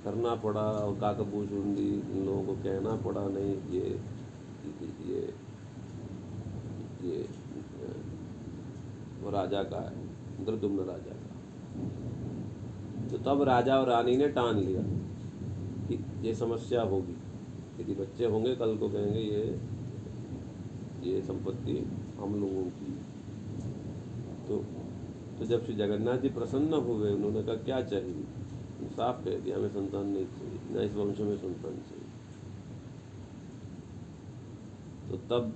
करना 0.05 0.35
पड़ा 0.35 0.61
और 0.61 0.99
काकभूषुंडी 1.01 1.89
इन 1.91 2.25
लोगों 2.27 2.43
को 2.45 2.55
कहना 2.55 2.97
पड़ा, 2.97 3.27
नहीं, 3.29 3.55
ये 3.71 4.01
ये 5.05 5.23
ये 7.03 7.29
वो 9.23 9.31
राजा 9.31 9.63
का 9.63 9.81
है। 9.81 10.14
इंद्रदुम्न 10.45 10.79
राजा 10.79 11.15
का। 11.15 11.35
तो 13.09 13.19
तब 13.19 13.43
राजा 13.43 13.77
और 13.77 13.89
रानी 13.89 14.17
ने 14.17 14.29
टान 14.29 14.59
लिया 14.59 14.83
कि 15.89 16.05
ये 16.29 16.35
समस्या 16.35 16.83
होगी। 16.83 17.17
यदि 17.83 17.95
बच्चे 17.95 18.25
होंगे, 18.25 18.57
कल 18.57 18.77
को 18.77 18.89
कहेंगे, 18.89 19.21
ये 19.21 19.61
ये 21.05 21.23
संपत्ति 21.23 21.79
हम 22.19 22.35
लोगों 22.35 22.65
की। 22.65 22.99
तो 24.49 24.65
तो 25.39 25.45
जब 25.45 25.65
श्री 25.65 25.75
जगन्नाथ 25.75 26.19
जी 26.19 26.29
प्रसन्न 26.29 26.75
हुए, 26.75 27.13
उन्होंने 27.13 27.43
कहा, 27.43 27.55
क्या 27.55 27.83
चाहिए? 27.83 28.25
साफ़ 28.97 29.25
कह 29.25 29.39
दिया, 29.39 29.57
हमें 29.57 29.69
संतान 29.69 30.07
नहीं 30.07 30.27
चाहिए, 30.27 30.59
न 30.73 30.79
इस 30.79 30.95
वंश 30.95 31.21
में 31.21 31.37
संतान 31.37 31.73
चाहिए। 31.73 32.05
तो 35.11 35.17
तब 35.17 35.53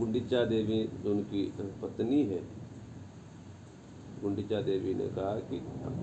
गुंडिचा 0.00 0.44
देवी 0.46 0.76
जो 1.02 1.10
उनकी 1.10 1.42
पत्नी 1.82 2.22
है, 2.24 2.40
गुंडिचा 4.22 4.60
देवी 4.62 4.94
ने 4.94 5.08
कहा 5.10 5.34
कि 5.50 5.58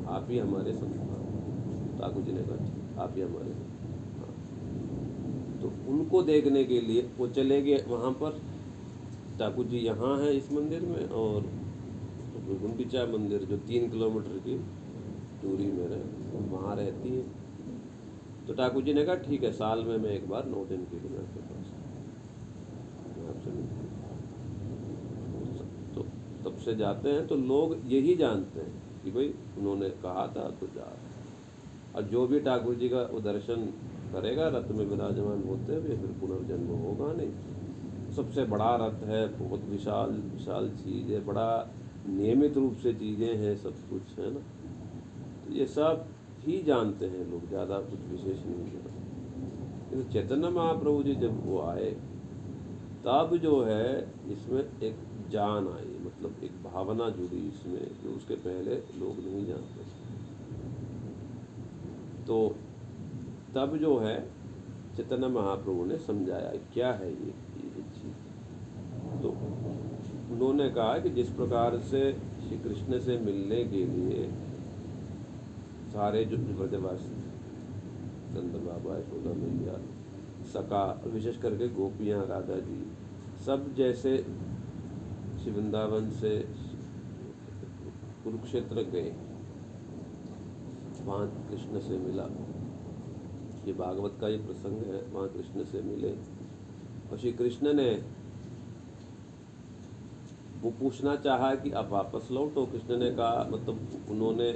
आप 0.10 0.27
ही 0.30 0.38
हमारे 0.39 0.74
संतान 0.74 1.98
ठाकुर 2.00 2.24
जी 2.24 2.32
ने 2.32 2.44
कहा 2.44 3.04
आप 3.04 3.13
ही 3.16 3.22
हमारे 3.22 3.51
तो 5.62 5.72
उनको 5.92 6.22
देखने 6.24 6.63
के 6.63 6.80
लिए 6.82 7.01
वो 7.18 7.27
चले 7.30 7.62
गए 7.62 7.84
वहाँ 7.88 8.12
पर। 8.22 8.39
ठाकुर 9.39 9.66
जी 9.66 9.77
यहाँ 9.80 10.18
हैं 10.20 10.30
इस 10.32 10.51
मंदिर 10.51 10.82
में 10.86 11.10
और 11.16 11.50
गुंडीचा 12.62 13.06
मंदिर 13.08 13.44
जो 13.46 13.58
तीन 13.68 13.89
किलोमीटर 13.89 14.38
की 14.39 14.58
दूरी 15.42 15.72
में 15.72 15.88
रह, 15.88 16.04
वहाँ 16.51 16.75
रहती 16.75 17.10
है। 17.10 17.24
तो 18.48 18.54
ठाकुर 18.54 18.84
जी 18.84 18.94
ने 18.94 19.04
कहा, 19.06 19.16
ठीक 19.18 19.44
है, 19.44 19.51
साल 19.54 19.84
में 19.86 19.98
मैं 19.98 20.10
एक 20.12 20.27
बार, 20.30 20.46
नौ 20.46 20.66
दिन 20.66 20.86
के 20.86 21.00
लिए 21.00 21.18
आपके 21.20 21.42
पास 21.50 21.66
तो 25.96 26.02
तब 26.46 26.58
से 26.58 26.76
जाते 26.76 27.10
हैं 27.10 27.28
तो 27.28 27.36
लोग 27.36 27.78
यही 27.86 28.16
जानते 28.16 28.60
हैं 28.60 29.04
कि 29.04 29.12
भाई 29.12 29.34
उन्होंने 29.58 29.90
कहा 29.90 30.28
था 30.28 30.50
तो 30.50 30.68
जा 30.68 30.88
और 31.96 32.04
जो 32.04 32.28
भी 32.28 32.40
ठाकुर 32.40 32.76
जी 32.76 32.90
का 32.90 33.02
वो 33.02 33.20
दर्शन 33.20 33.66
करेगा, 34.14 34.48
रथ 34.48 34.72
में 34.72 34.86
विराजमान 34.86 35.44
होते 35.44 35.76
हुए 35.76 35.96
फिर 35.98 36.12
पुनर्जन्म 36.22 36.68
होगा 36.68 37.14
नहीं। 37.14 38.14
सबसे 38.14 38.44
बड़ा 38.44 38.76
रथ 38.76 39.04
है, 39.04 39.28
बहुत 39.40 39.62
विशाल 39.64 40.10
विशाल 40.10 40.70
चीज़ 40.70 41.12
है, 41.12 41.26
बड़ा 41.26 41.74
नियमित 42.08 42.58
रूप 42.58 42.76
से 42.78 42.94
चीज़ें 42.94 43.38
हैं, 43.38 43.56
सब 43.58 43.74
कुछ 43.90 44.20
है 44.20 44.34
ना। 44.34 44.40
तो 45.46 45.54
ये 45.54 45.66
सब 45.66 46.06
ही 46.40 46.62
जानते 46.64 47.06
हैं 47.06 47.32
लोग, 47.32 47.48
ज़्यादा 47.50 47.80
कुछ 47.80 48.00
विशेष 48.12 48.46
नहीं 48.46 48.72
जानते 48.72 48.96
तो 49.96 50.04
चैतन्य 50.14 50.50
महाप्रभु 50.50 51.04
जी 51.04 51.16
जब 51.16 51.46
वो 51.46 51.62
आए 51.62 51.90
तब 53.08 53.36
जो 53.42 53.62
है, 53.64 53.84
इसमें 54.32 54.64
एक 54.84 54.96
जान 55.32 55.68
आई 55.68 55.92
मतलब 56.06 56.44
एक 56.44 56.56
भावना 56.64 57.10
जुड़ी 57.10 57.38
इसमें 57.48 57.86
जो 58.04 58.16
उसके 58.16 58.36
पहले 58.46 58.76
लोग 59.00 59.20
नहीं 59.26 59.46
जानते 59.46 59.86
तो 62.28 62.38
तब 63.56 63.78
जो 63.78 63.98
है 64.00 64.16
चैतन्य 64.98 65.28
महाप्रभु 65.30 65.86
ने 65.86 65.98
समझाया, 66.00 66.52
क्या 66.74 66.92
है 66.94 67.10
ये 67.10 67.34
ये 67.58 67.84
चीज़? 67.96 69.22
तो 69.22 69.30
उन्होंने 70.34 70.70
कहा 70.70 70.98
कि 71.00 71.10
जिस 71.12 71.30
प्रकार 71.32 71.78
से 71.92 72.02
श्री 72.42 72.58
कृष्ण 72.60 73.00
से 73.00 73.18
मिलने 73.20 73.64
के 73.66 73.86
लिए 73.86 74.30
सारे 75.94 76.26
जो 76.26 76.38
ब्रजवासी 76.38 77.16
नंद 78.34 78.56
बाबा, 78.66 78.98
यशोदा 78.98 79.34
मैया 79.36 79.78
सका 80.54 80.84
विशेष 81.06 81.38
करके 81.38 81.68
गोपियाँ 81.76 82.26
राधा 82.28 82.60
जी 82.60 82.82
सब 83.48 83.68
जैसे 83.75 84.12
वृंदावन 85.48 86.10
से 86.12 86.30
कुरुक्षेत्र 88.24 88.82
गए 88.94 89.12
वहाँ 91.06 91.27
कृष्ण 91.50 91.80
से 91.80 91.98
मिला। 91.98 92.24
ये 93.68 93.74
भागवत 93.74 94.18
का 94.22 94.27
ये 94.27 94.38
प्रसंग 94.38 94.82
है 94.88 95.01
वहाँ 95.13 95.27
कृष्ण 95.30 95.63
से 95.63 95.82
मिले। 95.82 96.12
और 96.12 97.18
श्री 97.18 97.32
कृष्ण 97.34 97.74
ने 97.74 97.89
वो 100.62 100.72
पूछना 100.80 101.16
चाहा 101.16 101.54
कि 101.56 101.72
आप 101.74 101.89
वापस 101.92 102.27
लो 102.32 102.46
तो 102.56 102.66
कृष्ण 102.66 102.98
ने 103.00 103.12
कहा 103.12 103.48
मतलब 103.51 103.75
उन्होंने 104.10 104.50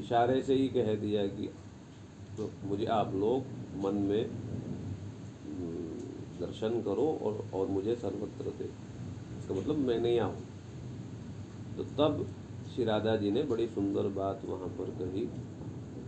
इशारे 0.00 0.42
से 0.42 0.54
ही 0.54 0.68
कह 0.68 0.94
दिया 0.94 1.26
कि 1.28 1.50
तो 2.36 2.50
मुझे 2.64 2.86
आप 2.96 3.14
लोग 3.14 3.38
मन 3.84 4.00
में 4.08 4.41
दर्शन 6.42 6.80
करो 6.82 7.06
और 7.22 7.44
और 7.54 7.66
मुझे 7.68 7.94
सर्वत्र 7.96 8.54
दे। 8.58 8.70
इसका 9.38 9.54
मतलब 9.54 9.78
मैं 9.88 9.98
नहीं 9.98 10.18
आऊँ। 10.20 10.36
तो 11.76 11.84
तब 11.98 12.26
श्री 12.66 12.84
राधा 12.84 13.16
जी 13.16 13.30
ने 13.30 13.42
बड़ी 13.44 13.66
सुंदर 13.68 14.08
बात 14.14 14.44
वहाँ 14.44 14.68
पर 14.78 14.90
कही 14.98 15.26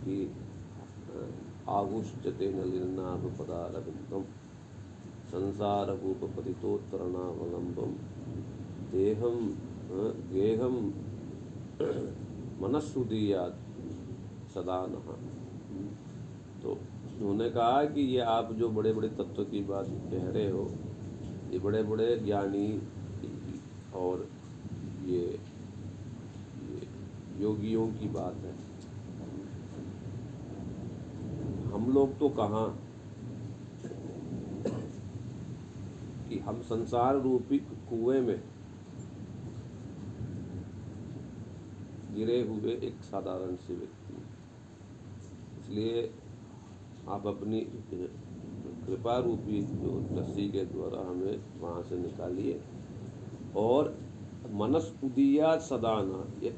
कि 0.00 0.16
आहुष्टते 1.70 2.48
नलिनाभ 2.52 3.24
पदारविंदम 3.38 4.22
संसार 5.30 5.88
रूप 5.98 6.24
पतितोत्तरणावलंबम 6.36 7.94
देहम 8.92 9.38
गेहम 10.32 10.76
मनस्सुदीयात 12.60 13.56
सदा 14.54 14.80
नहा 14.86 15.16
तो 16.62 16.76
उन्होंने 17.14 17.50
कहा 17.50 17.84
कि 17.84 18.00
ये 18.00 18.20
आप 18.20 18.52
जो 18.52 18.68
बड़े 18.68 18.92
बड़े 18.92 19.08
तत्व 19.08 19.44
की 19.44 19.60
बात 19.64 19.86
कह 20.12 20.30
रहे 20.30 20.50
हो 20.50 20.70
ये 21.50 21.58
बड़े 21.58 21.82
बड़े 21.82 22.16
ज्ञानी 22.16 22.68
और 23.94 24.26
ये, 25.04 25.20
ये 26.62 26.86
योगियों 27.38 27.86
की 27.88 28.08
बात 28.08 28.36
है। 28.44 28.54
हम 31.72 31.90
लोग 31.94 32.18
तो 32.18 32.28
कहाँ 32.28 32.66
कि 36.28 36.38
हम 36.38 36.60
संसार 36.62 37.20
रूपी 37.20 37.58
कुएँ 37.58 38.20
में 38.20 38.40
गिरे 42.14 42.40
हुए 42.42 42.72
एक 42.88 43.02
साधारण 43.02 43.56
से 43.56 43.74
व्यक्ति। 43.74 44.22
इसलिए 45.60 46.02
आप 47.08 47.26
अपनी 47.26 47.60
कृपा 48.86 49.18
रूपी 49.18 49.62
जो 49.62 50.06
रस्सी 50.12 50.48
के 50.48 50.64
द्वारा 50.64 51.10
हमें 51.10 51.60
वहाँ 51.60 51.82
से 51.82 51.98
निकालिए। 51.98 52.60
और 53.56 53.98
मनस 54.52 54.94
उदिया 55.04 55.56
सदाना, 55.56 56.40
ये 56.42 56.56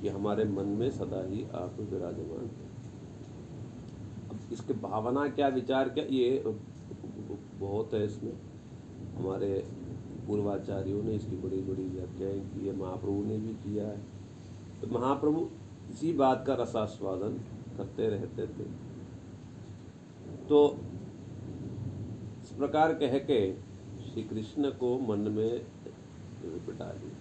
कि 0.00 0.08
हमारे 0.08 0.44
मन 0.44 0.64
में 0.64 0.90
सदा 0.90 1.22
ही 1.26 1.44
आप 1.44 1.76
विराजमान 1.80 2.44
हैं। 2.44 2.70
अब 4.30 4.52
इसके 4.52 4.74
भावना 4.74 5.28
क्या, 5.28 5.48
विचार 5.48 5.88
क्या, 5.88 6.04
ये 6.04 6.42
बहुत 7.60 7.94
है 7.94 8.04
इसमें। 8.04 8.32
हमारे 9.16 9.64
पूर्वाचार्यों 10.26 11.02
ने 11.02 11.14
इसकी 11.14 11.36
बड़ी 11.36 11.60
बड़ी 11.60 11.84
व्याख्याएँ 11.84 12.40
की 12.40 12.66
है, 12.66 12.76
महाप्रभु 12.76 13.24
ने 13.24 13.38
भी 13.38 13.54
किया 13.54 13.86
है। 13.86 13.98
तो 14.80 14.98
महाप्रभु 14.98 15.46
इसी 15.90 16.12
बात 16.12 16.44
का 16.46 16.54
रसास्वादन 16.54 17.40
करते 17.76 18.08
रहते 18.08 18.46
थे। 18.46 18.91
तो 20.52 20.76
इस 22.42 22.50
प्रकार 22.50 22.92
कह 22.94 23.18
के 23.18 23.52
श्री 24.02 24.22
कृष्ण 24.22 24.70
को 24.70 24.98
मन 24.98 25.18
में 25.18 25.66
बिठा 26.66 26.84
दिया। 26.84 27.14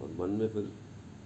और 0.00 0.12
मन 0.20 0.30
में 0.30 0.48
फिर 0.48 0.62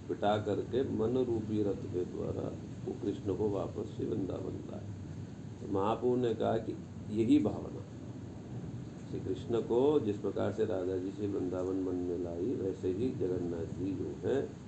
बिठा 0.07 0.37
करके 0.37 0.83
मन 0.91 1.17
रूपी 1.17 1.63
रथ 1.63 1.85
के 1.93 2.05
द्वारा 2.05 2.49
वो 2.85 2.95
कृष्ण 3.01 3.35
को 3.35 3.49
वापस 3.49 3.93
से 3.97 4.05
वृंदावन 4.05 4.59
लाए। 4.71 4.89
तो 5.61 5.71
महाप्रभु 5.73 6.15
ने 6.15 6.33
कहा 6.33 6.57
कि 6.57 6.75
यही 7.11 7.39
भावना। 7.39 7.83
श्री 9.09 9.19
कृष्ण 9.19 9.61
को 9.61 9.99
जिस 9.99 10.17
प्रकार 10.17 10.51
से 10.51 10.65
राधा 10.65 10.97
जी 10.97 11.11
से 11.11 11.27
वृंदावन 11.27 11.75
मन 11.75 11.95
में 11.95 12.19
लाई, 12.23 12.53
वैसे 12.55 12.89
ही 12.89 13.09
जगन्नाथ 13.11 13.79
जी 13.79 13.91
जो 13.91 14.29
है 14.29 14.64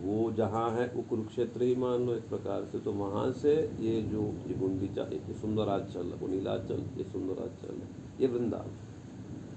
वो 0.00 0.30
जहाँ 0.32 0.70
है, 0.70 0.86
वो 0.88 1.02
कुरुक्षेत्र 1.02 1.62
ही 1.62 1.74
मान 1.76 2.06
लो 2.06 2.14
एक 2.14 2.28
प्रकार 2.28 2.64
से। 2.64 2.78
तो 2.78 2.92
वहाँ 2.92 3.30
से 3.32 3.54
ये 3.80 4.00
जो 4.02 4.22
ये 4.48 4.54
गुंडीचा 4.58 5.02
ये 5.04 5.34
सुंदराचल 5.34 6.12
नीलाचल 6.30 6.84
ये 6.98 7.04
सुंदराचल 7.04 7.82
ये 8.20 8.26
वृंदावन। 8.26 8.78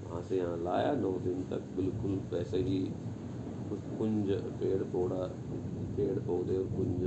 वहाँ 0.04 0.22
से 0.22 0.36
यहाँ 0.36 0.56
लाया, 0.64 0.92
नौ 0.94 1.12
दिन 1.20 1.42
तक 1.50 1.62
बिल्कुल 1.76 2.20
वैसे 2.32 2.58
ही 2.58 2.78
कुंज, 3.70 4.30
पेड़ 4.60 4.82
पौधा 4.82 5.22
पेड़ 5.96 6.18
पौधे 6.18 6.56
और 6.58 6.66
कुंज 6.66 7.00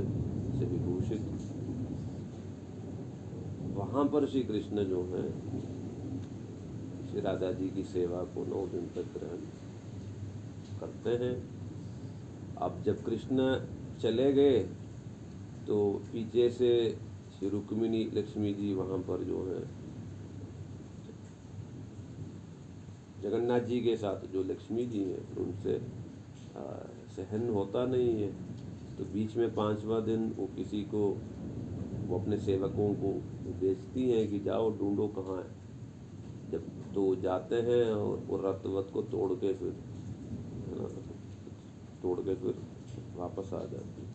से 0.58 0.66
विभूषित। 0.66 1.22
वहाँ 3.76 4.04
पर 4.04 4.26
श्री 4.26 4.42
कृष्ण 4.42 4.84
जो 4.84 5.02
है, 5.04 5.22
श्री 7.10 7.20
राधा 7.20 7.50
जी 7.52 7.68
की 7.68 7.84
सेवा 7.84 8.22
को 8.34 8.44
नौ 8.46 8.66
दिन 8.66 8.90
तक 8.96 9.12
ग्रहण 9.14 9.40
करते 10.80 11.10
हैं। 11.24 11.57
अब 12.60 12.82
जब 12.86 13.02
कृष्ण 13.04 13.54
चले 14.02 14.32
गए 14.32 14.58
तो 15.66 15.76
पीछे 16.12 16.48
से 16.50 16.70
श्री 17.38 17.48
रुक्मिणी 17.48 18.04
लक्ष्मी 18.14 18.52
जी 18.54 18.72
वहाँ 18.74 18.98
पर 19.08 19.22
जो 19.24 19.44
है, 19.46 19.60
जगन्नाथ 23.22 23.60
जी 23.60 23.80
के 23.80 23.96
साथ 23.96 24.26
जो 24.32 24.42
लक्ष्मी 24.42 24.86
जी 24.86 25.02
हैं, 25.02 25.36
उनसे 25.36 25.80
सहन 27.16 27.48
होता 27.48 27.84
नहीं 27.86 28.22
है। 28.22 28.30
तो 28.98 29.04
बीच 29.04 29.36
में 29.36 29.54
पांचवा 29.54 30.00
दिन 30.00 30.32
वो 30.38 30.46
किसी 30.56 30.82
को, 30.84 31.02
वो 32.06 32.18
अपने 32.18 32.38
सेवकों 32.38 32.92
को 32.94 33.12
बेचती 33.60 34.08
हैं 34.10 34.28
कि 34.30 34.38
जाओ 34.40 34.70
ढूंढो 34.78 35.06
कहाँ 35.08 35.36
है। 35.36 36.50
जब 36.50 36.68
तो 36.94 37.14
जाते 37.16 37.56
हैं 37.62 37.84
और 37.84 38.24
वो 38.26 38.36
रतवत 38.44 38.90
को 38.92 39.02
तोड़ 39.08 39.32
के 39.34 39.52
फिर 39.54 39.72
तोड़ 42.02 42.18
के 42.20 42.34
फिर 42.36 42.54
वापस 43.16 43.52
आ 43.54 43.64
जाती। 43.66 44.06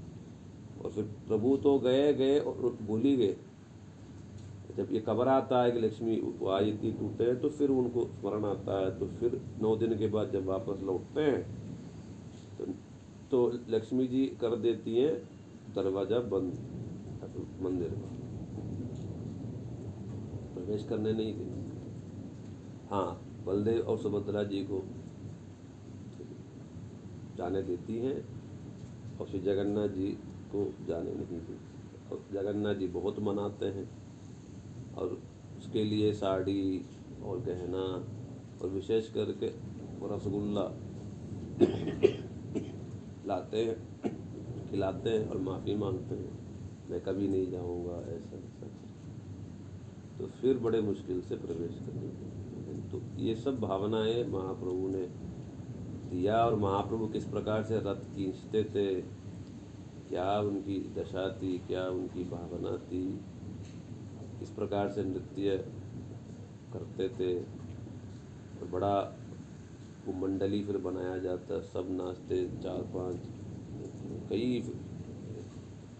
और 0.80 0.92
फिर 0.92 1.04
प्रभु 1.28 1.56
तो 1.58 1.78
गए 1.80 2.14
गए 2.14 2.40
और 2.40 2.78
भूल 2.82 3.02
ही 3.02 3.16
गए। 3.18 3.36
जब 4.78 4.92
ये 4.92 5.00
खबर 5.00 5.28
आता 5.28 5.62
है 5.64 5.72
कि 5.72 5.80
लक्ष्मी 5.80 6.16
आई 6.52 6.72
थी 6.74 6.92
टूटे 6.92 7.34
तो 7.36 7.50
फिर 7.52 7.70
उनको 7.72 8.06
स्मरण 8.12 8.46
आता 8.46 8.80
है। 8.80 8.90
तो 9.00 9.08
फिर 9.20 9.40
नौ 9.62 9.76
दिन 9.76 9.98
के 9.98 10.08
बाद 10.08 10.32
जब 10.32 10.46
वापस 10.46 10.82
लौटते 10.84 11.22
हैं 11.22 11.42
तो, 12.58 12.66
तो 13.32 13.52
लक्ष्मी 13.70 14.08
जी 14.08 14.26
कर 14.42 14.56
देती 14.58 14.96
हैं 14.96 15.14
दरवाज़ा 15.76 16.20
बंद 16.32 16.52
मंदिर 17.62 17.90
में। 17.92 18.12
प्रवेश 20.56 20.86
करने 20.90 21.14
नहीं 21.14 21.34
देती 21.34 21.62
हाँ 22.90 23.22
बलदेव 23.46 23.80
और 23.82 23.98
सुभद्रा 23.98 24.44
जी 24.44 24.60
को 24.64 24.84
जाने 27.38 27.62
देती 27.64 27.98
हैं 27.98 28.26
और 29.18 29.28
श्री 29.28 29.40
जगन्नाथ 29.40 29.88
जी 29.88 30.08
को 30.56 30.74
जाने 30.88 31.12
नहीं 31.12 31.26
देती। 31.26 31.58
और 32.12 32.26
जगन्नाथ 32.34 32.76
जी 32.76 32.88
बहुत 32.88 33.20
मनाते 33.20 33.66
हैं 33.66 33.90
और 34.96 35.22
उसके 35.58 35.84
लिए 35.84 36.14
साड़ी 36.14 36.86
और 37.24 37.40
गहना 37.40 37.84
और 38.62 38.70
विशेष 38.70 39.14
करके 39.14 39.74
रसगुल्ला 40.16 40.64
लाते 43.28 43.58
हैं, 43.58 43.76
खिलाते 44.70 45.10
हैं 45.10 45.30
और 45.30 45.38
माफ़ी 45.38 45.76
मांगते 45.76 46.16
हैं। 46.16 46.32
मैं 46.90 47.02
कभी 47.02 47.28
नहीं 47.28 47.52
जाऊँगा, 47.52 47.96
ऐसा 48.12 48.38
ऐसा। 48.38 48.68
तो 50.18 50.28
फिर 50.28 50.58
बड़े 50.58 50.82
मुश्किल 50.82 51.22
से 51.22 51.36
प्रवेश 51.36 51.80
करने 51.80 52.34
तो 52.92 53.02
ये 53.20 53.36
सब 53.36 53.60
भावनाएँ 53.60 54.24
महाप्रभु 54.24 54.88
ने 54.88 55.33
दिया 56.14 56.38
और 56.46 56.56
महाप्रभु 56.56 57.08
किस 57.08 57.26
प्रकार 57.26 57.64
से 57.64 57.78
रथ 57.78 58.02
खींचते 58.16 58.64
थे? 58.64 59.02
क्या 60.10 60.40
उनकी 60.40 60.80
दशा 60.98 61.28
थी? 61.42 61.58
क्या 61.58 61.88
उनकी 61.90 62.24
भावना 62.24 62.78
थी? 62.78 63.04
किस 64.40 64.50
प्रकार 64.50 64.90
से 64.90 65.04
नृत्य 65.04 65.58
करते 66.74 67.10
थे? 67.10 67.40
और 68.60 68.68
बड़ा 68.72 68.96
वो 70.08 70.14
मंडली 70.14 70.64
फिर 70.64 70.78
बनाया 70.78 71.18
जाता, 71.18 71.60
सब 71.60 71.88
नाचते, 71.92 72.46
चार 72.64 72.82
पाँच, 72.96 73.16
कई 74.30 74.64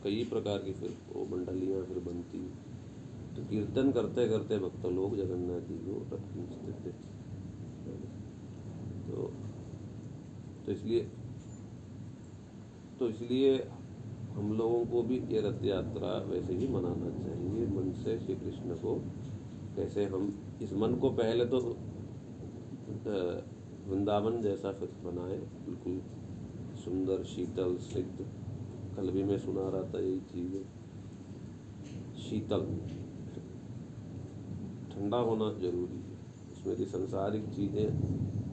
कई 0.04 0.24
प्रकार 0.24 0.58
की 0.58 0.72
फिर 0.74 0.98
वो 1.14 1.26
मंडलियाँ 1.26 1.84
फिर 1.84 2.00
बनती। 2.00 2.40
तो 3.36 3.44
कीर्तन 3.50 3.92
करते 3.92 4.28
करते 4.30 4.58
भक्त 4.60 4.86
लोग 4.86 5.16
जगन्नाथ 5.18 5.62
जी 5.62 5.78
को 5.78 6.16
रथ 6.16 6.22
खींचते 6.34 6.74
थे 6.82 6.92
तो 9.08 9.32
तो 10.66 10.72
इसलिए 10.72 11.02
तो 13.00 13.08
इसलिए 13.10 13.56
हम 14.34 14.54
लोगों 14.58 14.86
को 14.86 15.02
भी 15.04 15.18
ये 15.32 15.42
रथ 15.42 15.64
यात्रा 15.66 16.12
वैसे 16.28 16.54
ही 16.54 16.68
मनाना 16.68 17.10
चाहिए, 17.18 17.66
मन 17.68 17.92
से 17.94 18.18
श्री 18.20 18.36
कृष्ण 18.36 18.76
को। 18.76 18.96
कैसे 19.76 20.06
हम, 20.06 20.34
इस 20.62 20.74
मन 20.74 20.96
को 20.96 21.10
पहले 21.12 21.46
तो 21.46 21.60
वृंदावन 23.88 24.42
जैसा 24.42 24.72
फिर 24.72 24.90
बनाए 25.04 25.38
बिल्कुल 25.66 26.02
सुंदर, 26.84 27.24
शीतल, 27.26 27.76
सिद्ध। 27.84 28.26
कल 28.96 29.10
भी 29.10 29.24
मैं 29.24 29.38
सुना 29.40 29.68
रहा 29.70 29.84
था 29.94 30.00
यही 30.00 30.20
चीज़। 30.32 30.56
शीतल। 32.20 32.66
ठंडा 34.92 35.18
होना 35.20 35.52
ज़रूरी 35.60 36.00
है। 36.00 36.18
उसमें 36.52 36.74
यदि 36.74 36.86
संसारिक 36.86 37.50
चीज़ें 37.50 37.88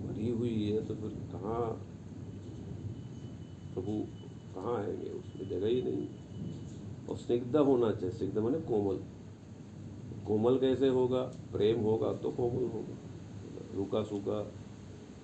भरी 0.06 0.30
हुई 0.30 0.54
है 0.62 0.84
तो 0.86 0.94
फिर 0.94 1.10
कहाँ 1.32 1.62
प्रभु 3.74 3.92
कहाँ 4.54 4.76
आएँगे 4.76 5.10
उसमें 5.10 5.48
जगह 5.48 5.66
ही 5.66 5.82
नहीं। 5.82 6.08
और 7.08 7.16
स्निग्ध 7.16 7.56
होना 7.56 7.92
चाहिए। 7.92 8.16
स्निग्ध 8.16 8.38
माने 8.38 8.58
कोमल। 8.60 8.96
कोमल 10.26 10.58
कैसे 10.58 10.88
होगा? 10.88 11.22
प्रेम 11.52 11.80
होगा 11.80 12.12
तो 12.12 12.30
कोमल 12.30 12.66
होगा। 12.68 12.96
रूखा 13.74 14.02
सूखा 14.02 14.40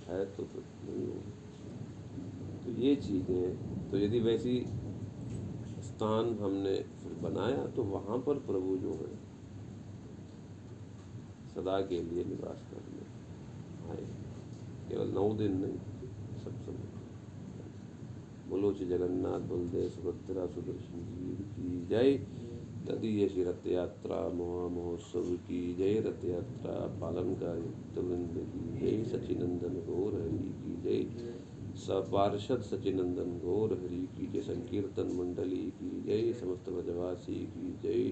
है 0.09 0.25
तो 0.27 0.45
फिर 0.45 0.65
नहीं 0.85 1.07
होगा। 1.07 2.65
तो 2.65 2.71
ये 2.73 2.97
चीज़ें 2.97 3.91
तो 3.91 3.99
यदि 3.99 4.21
वैसी 4.21 4.61
स्थान 5.83 6.39
हमने 6.41 6.75
बनाया 7.23 7.67
तो 7.67 7.83
वहाँ 7.85 8.19
पर 8.19 8.39
प्रभु 8.39 8.77
जो 8.77 8.93
है, 8.93 9.15
सदा 11.55 11.81
के 11.81 12.01
लिए 12.03 12.25
निवास 12.25 12.65
करने 12.71 13.05
आए। 13.91 14.07
केवल 14.89 15.09
नौ 15.09 15.33
दिन 15.35 15.57
नहीं। 15.57 15.96
बोलो 18.57 18.73
श्री 18.73 18.87
जगन्नाथ 18.89 19.41
बलदेव 19.49 19.89
सुभद्रा 19.95 20.45
सुदर्शन 20.53 21.01
की 21.49 21.73
जय 21.89 22.13
तदीय 22.87 23.27
श्री 23.29 23.43
रथ 23.45 23.67
यात्रा 23.69 24.21
महा 24.37 24.69
महोत्सव 24.77 25.27
की 25.49 25.59
जय 25.79 25.99
रथ 26.07 26.25
यात्रा 26.25 26.77
पालनकारी 27.01 27.69
वृंद 27.99 28.39
की 28.53 28.63
जय 28.79 29.05
सचिनंदन 29.11 29.77
गौर 29.89 30.15
हरि 30.15 30.53
की 30.55 30.77
जय 30.87 31.05
सपार्षद 31.83 32.63
सचिनंदन 32.71 33.39
गौर 33.45 33.75
हरि 33.75 34.01
की 34.17 34.31
जय 34.33 34.47
संकीर्तन 34.49 35.13
मंडली 35.19 35.63
की 35.77 35.91
जय 36.07 36.33
समस्त 36.41 36.71
ब्रजवासी 36.71 37.39
की 37.53 37.77
जय 37.83 38.11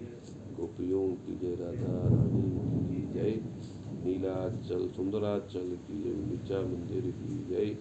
गोपियों 0.61 1.09
की 1.23 1.39
जय 1.39 1.57
राधा 1.63 1.97
रानी 2.05 2.45
की 2.85 3.03
जय 3.15 3.41
नीलाचल 4.05 4.89
सुंदराचल 4.97 5.77
की 5.87 6.03
जय 6.03 6.23
विचा 6.31 6.61
मंदिर 6.69 7.11
की 7.19 7.45
जय 7.49 7.77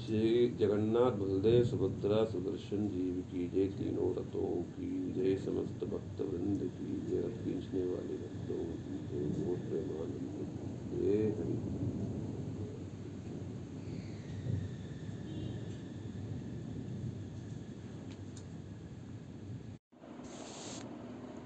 श्री 0.00 0.48
जगन्नाथ 0.50 1.10
बलदेव 1.10 1.64
सुभद्रा 1.64 2.24
सुदर्शन 2.24 2.88
जीव 2.88 3.24
की 3.30 3.48
जय। 3.48 3.66
तीनों 3.66 4.14
रथों 4.14 4.62
की 4.62 5.12
जय। 5.12 5.36
समस्त 5.36 5.84
भक्त 5.84 6.20
वृंद 6.20 6.60
की 6.62 7.00
जय। 7.10 7.22
खींचने 7.22 7.84
वाले 7.84 8.16
भक्तों 8.16 8.64
की 8.64 8.98
जय। 9.08 9.44
मोर 9.44 9.56
प्रेमानंद 9.56 10.46
जय। 10.92 11.32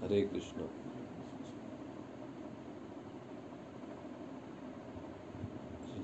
हरि 0.03 0.15
हरे। 0.15 0.27
कृष्ण। 0.27 0.69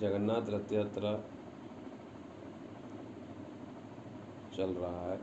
जगन्नाथ 0.00 0.42
रथ 0.48 0.72
यात्रा 0.72 1.39
चल 4.60 4.72
रहा 4.76 5.02
है 5.02 5.18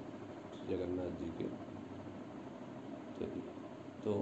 जगन्नाथ 0.70 1.18
जी 1.20 1.32
के। 1.38 1.48
तो 4.04 4.14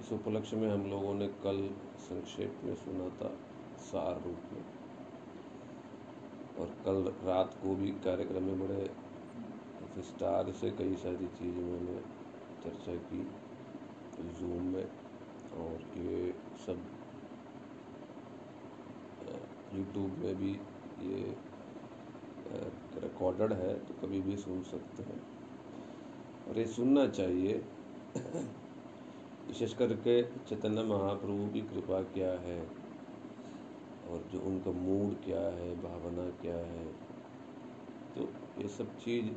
इस 0.00 0.12
उपलक्ष्य 0.12 0.56
में 0.56 0.68
हम 0.70 0.82
लोगों 0.90 1.12
ने 1.14 1.26
कल 1.44 1.58
संक्षेप 2.00 2.60
में 2.64 2.74
सुना 2.76 3.08
था 3.18 3.30
सार 3.82 4.20
रूप 4.24 4.40
में। 4.52 4.64
और 6.58 6.68
कल 6.84 7.12
रात 7.24 7.54
को 7.62 7.74
भी 7.76 7.88
कार्यक्रम 8.04 8.42
में 8.42 8.58
बड़े 8.60 8.82
विस्तार 9.96 10.50
से 10.52 10.70
कई 10.78 10.94
सारी 10.96 11.26
चीज़ें 11.38 11.62
मैंने 11.62 11.96
चर्चा 12.64 12.94
की 13.08 13.22
जूम 14.38 14.62
में, 14.74 14.86
और 15.56 15.76
ये 15.98 16.20
सब 16.66 16.76
यूट्यूब 19.74 20.10
में 20.24 20.34
भी 20.36 20.52
ये 20.98 21.36
रिकॉर्डेड 23.02 23.52
है 23.52 23.74
तो 23.78 23.94
कभी 24.02 24.20
भी 24.20 24.36
सुन 24.36 24.62
सकते 24.62 25.02
हैं। 25.02 25.20
और 26.46 26.58
ये 26.58 26.66
सुनना 26.66 27.06
चाहिए। 27.08 27.54
विशेष 29.48 29.74
करके 29.74 30.22
चैतन्य 30.40 30.82
महाप्रभु 30.84 31.48
की 31.52 31.60
कृपा 31.62 32.00
क्या 32.14 32.30
है? 32.40 32.60
और 34.04 34.22
जो 34.32 34.40
उनका 34.40 34.70
मूड 34.72 35.14
क्या 35.24 35.40
है, 35.40 35.74
भावना 35.82 36.30
क्या 36.42 36.56
है? 36.56 36.86
तो 38.16 38.28
ये 38.58 38.68
सब 38.68 38.96
चीज़ 38.98 39.32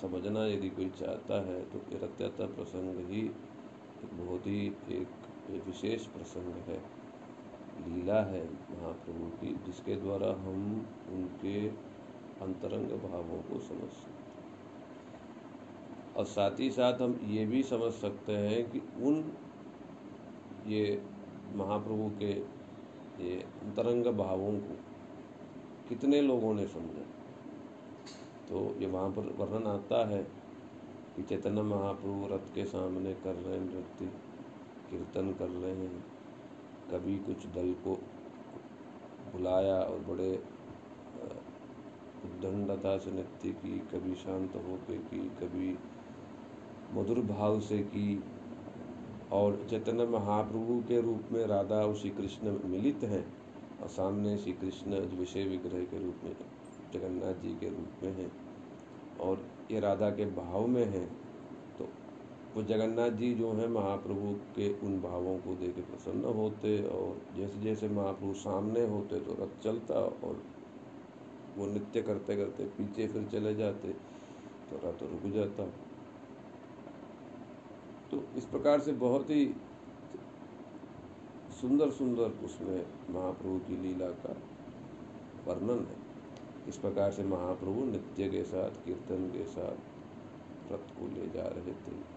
समझना 0.00 0.46
यदि 0.46 0.68
कोई 0.70 0.88
चाहता 0.90 1.40
है 1.46 1.60
तो 1.64 1.78
ये 1.92 1.98
रत्याता 1.98 2.46
प्रसंग 2.46 2.98
ही 3.10 3.22
बहुत 4.04 4.46
ही 4.46 4.66
एक 4.90 5.62
विशेष 5.66 6.06
प्रसंग 6.06 6.54
है। 6.68 7.03
लीला 7.80 8.22
है 8.22 8.44
महाप्रभु 8.44 9.26
की, 9.36 9.54
जिसके 9.66 9.96
द्वारा 9.96 10.28
हम 10.28 10.86
उनके 11.12 11.68
अंतरंग 12.44 12.90
भावों 13.00 13.38
को 13.42 13.58
समझ 13.58 13.90
सकते 13.90 14.22
और 16.18 16.24
साथ 16.24 16.60
ही 16.60 16.70
साथ 16.70 17.00
हम 17.00 17.18
ये 17.24 17.46
भी 17.46 17.62
समझ 17.62 17.92
सकते 17.92 18.32
हैं 18.32 18.70
कि 18.70 18.78
उन 18.78 19.32
ये 20.66 21.02
महाप्रभु 21.54 22.10
के 22.18 22.32
ये 23.24 23.34
अंतरंग 23.62 24.06
भावों 24.06 24.52
को 24.52 24.76
कितने 25.88 26.20
लोगों 26.22 26.54
ने 26.54 26.66
समझा। 26.66 27.04
तो 28.48 28.80
ये 28.80 28.86
वहाँ 28.86 29.10
पर 29.10 29.34
वर्णन 29.38 29.66
आता 29.66 30.08
है 30.08 30.22
कि 31.16 31.22
चैतन्य 31.22 31.62
महाप्रभु 31.62 32.26
रथ 32.34 32.54
के 32.54 32.64
सामने 32.64 33.12
कर 33.14 33.34
रहे 33.34 33.58
हैं, 33.58 33.64
नृत्य, 33.64 34.06
कीर्तन 34.90 35.32
कर 35.32 35.48
रहे 35.48 35.72
हैं। 35.72 36.13
कभी 36.90 37.18
कुछ 37.18 37.46
दल 37.46 37.72
को 37.72 37.94
बुलाया 39.32 39.76
और 39.76 39.98
बड़े 39.98 40.32
उद्दंडता 42.24 42.98
से 42.98 43.10
नृत्य 43.10 43.50
की 43.50 43.78
कभी 43.78 44.14
शांत 44.14 44.54
होकर 44.56 44.96
की 44.96 45.18
कभी 45.18 45.76
मधुर 46.92 47.20
भाव 47.20 47.60
से 47.60 47.78
की 47.78 48.24
और 49.32 49.66
चैतन्य 49.70 50.06
महाप्रभु 50.06 50.80
के 50.88 51.00
रूप 51.00 51.28
में 51.32 51.46
राधा 51.46 51.76
और 51.76 51.94
श्री 51.94 52.10
कृष्ण 52.10 52.58
मिलित 52.64 53.04
हैं। 53.04 53.24
और 53.82 53.88
सामने 53.88 54.36
श्री 54.38 54.52
कृष्ण 54.52 55.00
विषय 55.16 55.44
विग्रह 55.44 55.84
के 55.84 56.04
रूप 56.04 56.20
में, 56.24 56.36
जगन्नाथ 56.94 57.34
जी 57.34 57.54
के 57.54 57.68
रूप 57.68 58.02
में 58.02 58.12
हैं 58.12 58.32
और 59.18 59.44
ये 59.70 59.80
राधा 59.80 60.10
के 60.10 60.26
भाव 60.26 60.66
में 60.66 60.84
हैं। 60.84 61.23
वो 62.56 62.62
जगन्नाथ 62.62 63.10
जी 63.10 63.32
जो 63.34 63.52
हैं 63.52 63.66
महाप्रभु 63.68 64.32
के 64.56 64.68
उन 64.86 65.00
भावों 65.00 65.36
को 65.38 65.54
देख 65.54 65.78
प्रसन्न 65.86 66.34
होते 66.34 66.76
और 66.88 67.20
जैसे 67.36 67.60
जैसे 67.60 67.88
महाप्रभु 67.88 68.34
सामने 68.34 68.84
होते 68.88 69.20
तो 69.20 69.32
रथ 69.40 69.62
चलता 69.64 69.94
और 69.94 70.42
वो 71.56 71.66
नृत्य 71.66 72.02
करते 72.02 72.36
करते 72.36 72.64
पीछे 72.76 73.06
फिर 73.08 73.26
चले 73.32 73.54
जाते 73.54 73.88
तो 74.70 74.76
रथ 74.84 75.02
रुक 75.02 75.32
जाता। 75.34 75.66
तो 78.10 78.22
इस 78.36 78.44
प्रकार 78.44 78.80
से 78.80 78.92
बहुत 78.92 79.30
ही 79.30 79.44
सुंदर 81.60 81.90
सुंदर 81.90 82.44
उसमें 82.44 82.86
महाप्रभु 83.10 83.58
की 83.58 83.76
लीला 83.82 84.08
का 84.22 84.36
वर्णन 85.46 85.86
है। 85.86 86.02
इस 86.68 86.76
प्रकार 86.76 87.10
से 87.12 87.24
महाप्रभु 87.24 87.84
नृत्य 87.84 88.28
के 88.28 88.42
साथ, 88.44 88.84
कीर्तन 88.84 89.28
के 89.28 89.44
साथ 89.44 90.72
रथ 90.72 90.98
को 90.98 91.14
ले 91.14 91.28
जा 91.28 91.46
रहे 91.48 91.72
थे। 91.84 92.13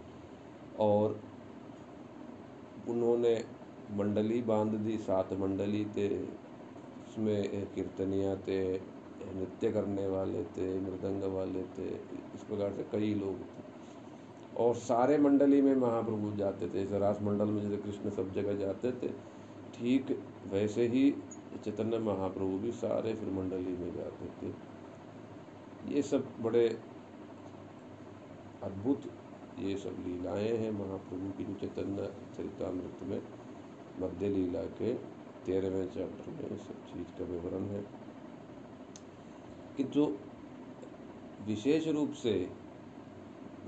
और 0.80 1.20
उन्होंने 2.88 3.36
मंडली 3.92 4.42
बाँध 4.42 4.74
दी 4.76 4.98
सात 4.98 5.34
मंडली 5.34 5.86
थे 5.86 6.08
उसमें 6.20 7.68
कीर्तनिया 7.76 8.36
थे 8.36 8.62
नृत्य 9.36 9.72
करने 9.72 10.08
वाले 10.08 10.44
थे 10.44 10.68
मृदंग 10.80 11.24
वाले 11.34 11.64
थे 11.78 11.88
इस 12.36 12.44
प्रकार 12.44 12.74
से 12.74 12.86
कई 12.92 13.14
लोग 13.14 13.40
थे 13.40 13.66
और 14.58 14.76
सारे 14.76 15.18
मंडली 15.18 15.62
में 15.62 15.76
महाप्रभु 15.76 16.32
जाते 16.38 16.68
थे 16.68 16.84
जैसे 16.84 17.00
रास 17.00 17.20
मंडल 17.22 17.46
में 17.46 17.62
जैसे 17.62 17.78
कृष्ण 17.78 18.10
सब 18.10 18.34
जगह 18.34 18.56
जाते 18.56 18.92
थे 18.92 19.10
ठीक 19.74 20.18
वैसे 20.52 20.88
ही 20.88 21.10
चैतन्य 21.64 21.98
महाप्रभु 22.00 22.58
भी 22.58 22.72
सारे 22.72 23.14
फिर 23.14 23.30
मंडली 23.30 23.76
में 23.78 23.94
जाते 23.96 24.30
थे 24.40 24.54
ये 25.94 26.02
सब 26.02 26.28
बड़े 26.42 26.68
अद्भुत 28.64 29.10
ये 29.60 29.76
सब 29.78 29.96
लीलाएँ 30.06 30.50
हैं 30.58 30.72
महाप्रभु 30.72 31.32
की, 31.38 31.44
जो 31.44 31.54
चैतन्य 31.60 32.10
चरितमृत 32.38 33.00
में 33.04 33.22
मध्य 34.02 34.28
लीला 34.30 34.62
के 34.80 34.94
तेरहवें 35.46 35.88
चैप्टर 35.88 36.50
में 36.52 36.58
सब 36.58 36.84
चीज़ 36.90 37.18
का 37.18 37.26
विवरण 37.26 37.66
है 37.70 37.82
कि 39.78 39.84
जो 39.96 40.06
विशेष 41.48 41.88
रूप 41.88 42.14
से 42.24 42.36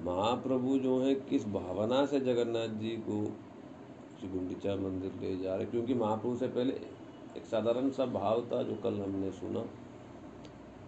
महाप्रभु 0.06 0.78
जो 0.80 0.99
है, 1.02 1.15
किस 1.15 1.45
भावना 1.49 2.06
से 2.06 2.19
जगन्नाथ 2.19 2.80
जी 2.80 2.95
को 3.10 3.23
श्री 4.19 4.30
गुंडिचा 4.30 4.75
मंदिर 4.78 5.19
ले 5.21 5.36
जा 5.38 5.56
रहे 5.56 5.65
क्योंकि 5.65 5.93
महाप्रभु 5.95 6.36
से 6.36 6.47
पहले 6.47 6.73
एक 7.38 7.45
साधारण 7.45 7.89
सा 7.91 8.06
भाव 8.13 8.41
था 8.52 8.63
जो 8.63 8.75
कल 8.84 9.02
हमने 9.02 9.32
सुना 9.32 9.62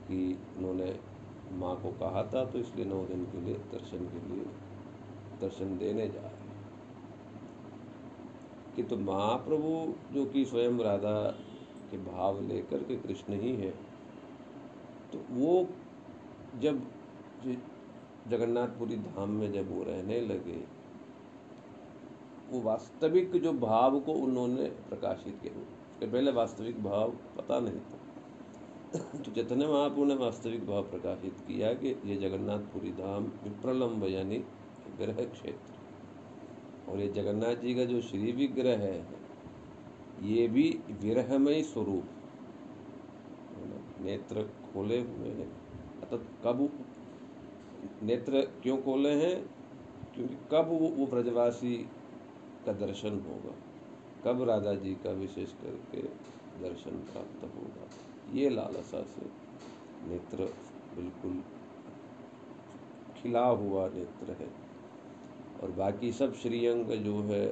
कि 0.08 0.38
उन्होंने 0.58 0.96
माँ 1.54 1.76
को 1.82 1.90
कहा 2.00 2.24
था 2.24 2.44
तो 2.46 2.60
इसलिए 2.60 2.86
नौ 2.86 3.06
दिन 3.06 3.26
के 3.26 3.46
लिए 3.46 3.56
दर्शन 3.72 4.06
के 4.08 4.28
लिए 4.28 4.46
दर्शन 5.41 5.77
देने 5.77 6.08
जा 6.10 6.21
रहे 6.21 6.30
हैं। 6.30 6.51
कि 8.75 8.84
तो 8.84 8.97
महाप्रभु 8.97 9.93
जो 10.13 10.25
कि 10.25 10.45
स्वयं 10.45 10.80
राधा 10.80 11.15
के 11.91 11.97
भाव 11.97 12.41
लेकर 12.41 12.84
के 12.84 12.95
कृष्ण 12.95 13.34
ही 13.34 13.56
है 13.56 13.71
तो 15.13 15.19
वो 15.30 15.67
जब 16.60 16.82
जगन्नाथपुरी 18.27 18.95
धाम 18.95 19.30
में 19.30 19.51
जब 19.51 19.71
वो 19.75 19.84
रहने 19.84 20.19
लगे, 20.21 20.63
वो 22.49 22.62
वास्तविक 22.62 23.32
जो 23.32 23.54
भाव 23.54 23.99
को 23.99 24.13
उन्होंने 24.13 24.69
प्रकाशित 24.89 25.39
किया। 25.41 25.62
उसके 25.62 26.06
पहले 26.06 26.32
वास्तविक 26.32 26.84
भाव 26.84 27.12
पता 27.38 27.60
नहीं 27.60 27.80
था। 27.80 27.99
तो 29.19 29.32
चैतन्य 29.32 29.67
महाप्रभु 29.67 30.06
ने 30.06 30.15
वास्तविक 30.15 30.65
भाव 30.67 30.84
प्रकाशित 30.84 31.34
किया 31.47 31.73
कि 31.73 31.95
ये 32.06 32.15
जगन्नाथपुरी 32.15 32.91
धाम 32.91 33.23
विप्रलम्ब 33.43 34.04
यानी 34.04 34.43
ग्रह 34.97 35.25
क्षेत्र। 35.25 35.71
और 36.91 36.99
ये 36.99 37.08
जगन्नाथ 37.08 37.56
जी 37.56 37.75
का 37.75 37.86
जो 37.86 38.01
श्री 38.01 38.32
विग्रह 38.32 38.77
है 38.77 39.06
ये 40.21 40.47
भी 40.47 40.80
विरहमय 40.89 41.63
स्वरूप 41.63 42.04
नेत्र 44.01 44.43
खोले 44.43 44.99
हुए 44.99 45.30
हैं। 45.30 45.51
अतः 46.01 46.17
कब 46.17 46.86
नेत्र 48.04 48.41
क्यों 48.63 48.82
खोले 48.82 49.10
हैं? 49.10 49.45
क्योंकि 50.15 50.36
कब 50.36 50.67
वो, 50.67 50.89
वो 50.89 51.06
ब्रजवासी 51.06 51.77
का 52.65 52.73
दर्शन 52.73 53.10
होगा। 53.10 53.56
कब 54.25 54.43
राधा 54.43 54.73
जी 54.73 54.95
का 54.95 55.12
विशेष 55.12 55.51
करके 55.51 56.01
दर्शन 56.62 56.91
प्राप्त 56.91 57.43
होगा। 57.43 57.89
ये 58.34 58.49
लालसा 58.49 59.04
से 59.04 59.25
नेत्र 60.08 60.54
बिल्कुल 60.95 61.43
खिला 63.17 63.45
हुआ 63.45 63.89
नेत्र 63.89 64.32
है। 64.32 64.70
और 65.60 65.72
बाकी 65.72 66.12
सब 66.12 66.34
श्रीअंग 66.34 66.92
जो 67.04 67.22
है 67.24 67.46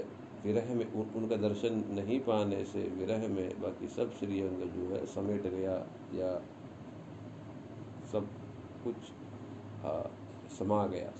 विरह 0.44 0.74
में 0.76 0.86
उन, 0.86 1.12
उनका 1.16 1.36
दर्शन 1.38 1.84
नहीं 1.90 2.20
पाने 2.20 2.64
से 2.66 2.84
विरह 2.90 3.28
में 3.28 3.62
बाकी 3.62 3.88
सब 3.88 4.12
श्रीअंग 4.12 4.62
जो 4.70 4.94
है 4.94 5.06
समेट 5.06 5.48
गया 5.48 5.76
या 6.14 6.32
सब 8.12 8.30
कुछ 8.84 9.12
हाँ 9.84 10.04
समा 10.50 10.86
गया 10.88 11.12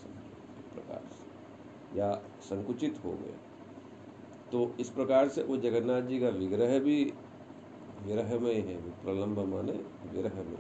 प्रकार 0.74 1.08
से 1.12 1.98
या 1.98 2.12
संकुचित 2.42 3.00
हो 3.04 3.18
गया। 3.18 3.38
तो 4.52 4.76
इस 4.80 4.90
प्रकार 4.90 5.30
से 5.30 5.44
वो 5.44 5.58
जगन्नाथ 5.58 6.02
जी 6.02 6.20
का 6.20 6.30
विग्रह 6.30 6.80
भी 6.80 7.04
विरह 8.00 8.40
में 8.40 8.56
है 8.56 8.78
प्रलंब 9.04 9.40
माने 9.40 9.74
विरह 10.14 10.44
में। 10.44 10.58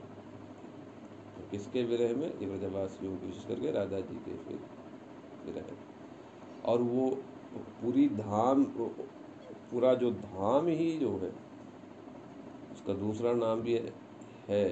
तो 1.38 1.48
किसके 1.52 1.84
विरह 1.84 2.16
में? 2.16 2.28
ये 2.40 2.48
ब्रजवासियों 2.48 3.18
विशेष 3.18 3.46
करके 3.46 3.72
राधा 3.72 4.00
जी 4.02 4.20
के 4.20 4.38
फिर 4.38 4.66
विरह 5.46 5.89
और 6.66 6.82
वो 6.82 7.10
पूरी 7.82 8.08
धाम, 8.10 8.64
पूरा 8.64 9.94
जो 9.96 10.12
धाम 10.12 10.68
ही 10.68 10.92
जो 10.98 11.12
है, 11.18 11.32
उसका 12.74 12.94
दूसरा 12.96 13.34
नाम 13.36 13.62
भी 13.62 13.74
है 14.50 14.66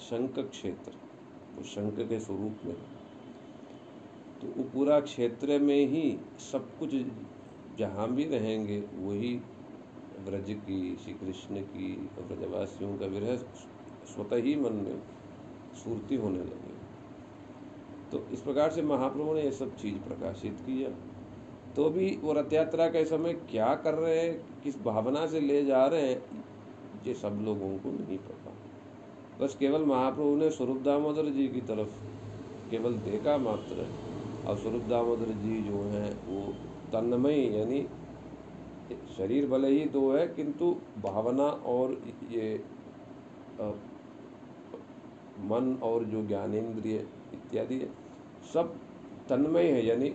शंख 0.00 0.38
क्षेत्र। 0.40 0.92
वो 1.56 1.62
शंख 1.66 2.00
के 2.08 2.20
स्वरूप 2.20 2.64
में 2.64 2.74
तो 4.40 4.46
वो 4.48 4.64
पूरा 4.64 4.98
क्षेत्र 5.00 5.58
में 5.58 5.86
ही 5.86 6.18
सब 6.42 6.68
कुछ 6.78 6.94
जहाँ 7.78 8.08
भी 8.10 8.24
रहेंगे, 8.28 8.78
वही 8.80 9.34
ब्रज 10.24 10.50
की, 10.60 10.96
श्री 10.96 11.12
कृष्ण 11.14 11.60
की 11.64 11.94
और 12.08 12.24
ब्रजवासियों 12.24 12.96
का 12.98 13.06
विरह 13.06 13.36
स्वतः 14.06 14.42
ही 14.42 14.54
मन 14.56 14.72
में 14.76 15.02
स्फूर्ति 15.76 16.16
होने 16.16 16.38
लगे 16.40 16.77
तो 18.12 18.18
इस 18.32 18.40
प्रकार 18.40 18.70
से 18.70 18.82
महाप्रभु 18.82 19.34
ने 19.34 19.42
ये 19.42 19.50
सब 19.50 19.76
चीज़ 19.76 19.96
प्रकाशित 19.98 20.60
किया। 20.66 20.88
तो 21.76 21.88
भी 21.90 22.18
वो 22.22 22.32
रथ 22.32 22.52
यात्रा 22.52 22.86
के 22.88 23.04
समय 23.04 23.32
क्या 23.50 23.74
कर 23.74 23.94
रहे 23.94 24.18
हैं 24.18 24.62
किस 24.62 24.82
भावना 24.82 25.26
से 25.26 25.40
ले 25.40 25.64
जा 25.64 25.86
रहे 25.86 26.08
हैं 26.08 26.44
ये 27.06 27.14
सब 27.14 27.38
लोगों 27.44 27.68
को 27.78 27.90
नहीं 27.90 28.18
पता। 28.18 28.54
बस 29.40 29.54
केवल 29.54 29.84
महाप्रभु 29.84 30.36
ने 30.36 30.50
स्वरूप 30.50 30.80
दामोदर 30.82 31.28
जी 31.30 31.48
की 31.48 31.60
तरफ़ 31.60 31.90
केवल 32.70 32.94
देखा 33.00 33.36
मात्र। 33.38 33.86
और 34.46 34.56
स्वरूप 34.56 34.82
दामोदर 34.82 35.32
जी 35.38 35.60
जो 35.62 35.82
हैं 35.90 36.10
वो 36.26 36.40
तन्मय 36.92 37.40
यानी 37.58 37.86
शरीर 39.16 39.46
भले 39.46 39.68
ही 39.68 39.84
दो 39.88 40.10
है 40.12 40.26
किंतु 40.28 40.70
भावना 40.98 41.44
और 41.44 41.96
ये 42.30 42.64
आ, 43.60 43.70
मन 45.44 45.78
और 45.82 46.04
जो 46.04 46.26
ज्ञानेन्द्रिय 46.26 46.98
इत्यादि 47.34 47.78
सब 48.52 48.74
तन्मय 49.28 49.70
है, 49.70 49.84
यानी 49.86 50.14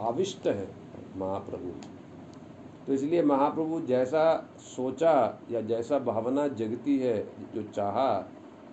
आविष्ट 0.00 0.46
है 0.46 0.68
महाप्रभु। 1.16 1.72
तो 2.86 2.92
इसलिए 2.92 3.22
महाप्रभु 3.24 3.80
जैसा 3.86 4.24
सोचा 4.64 5.12
या 5.50 5.60
जैसा 5.62 5.98
भावना 6.00 6.46
जगती 6.50 6.98
है, 6.98 7.16
जो 7.54 7.62
चाहा, 7.64 8.08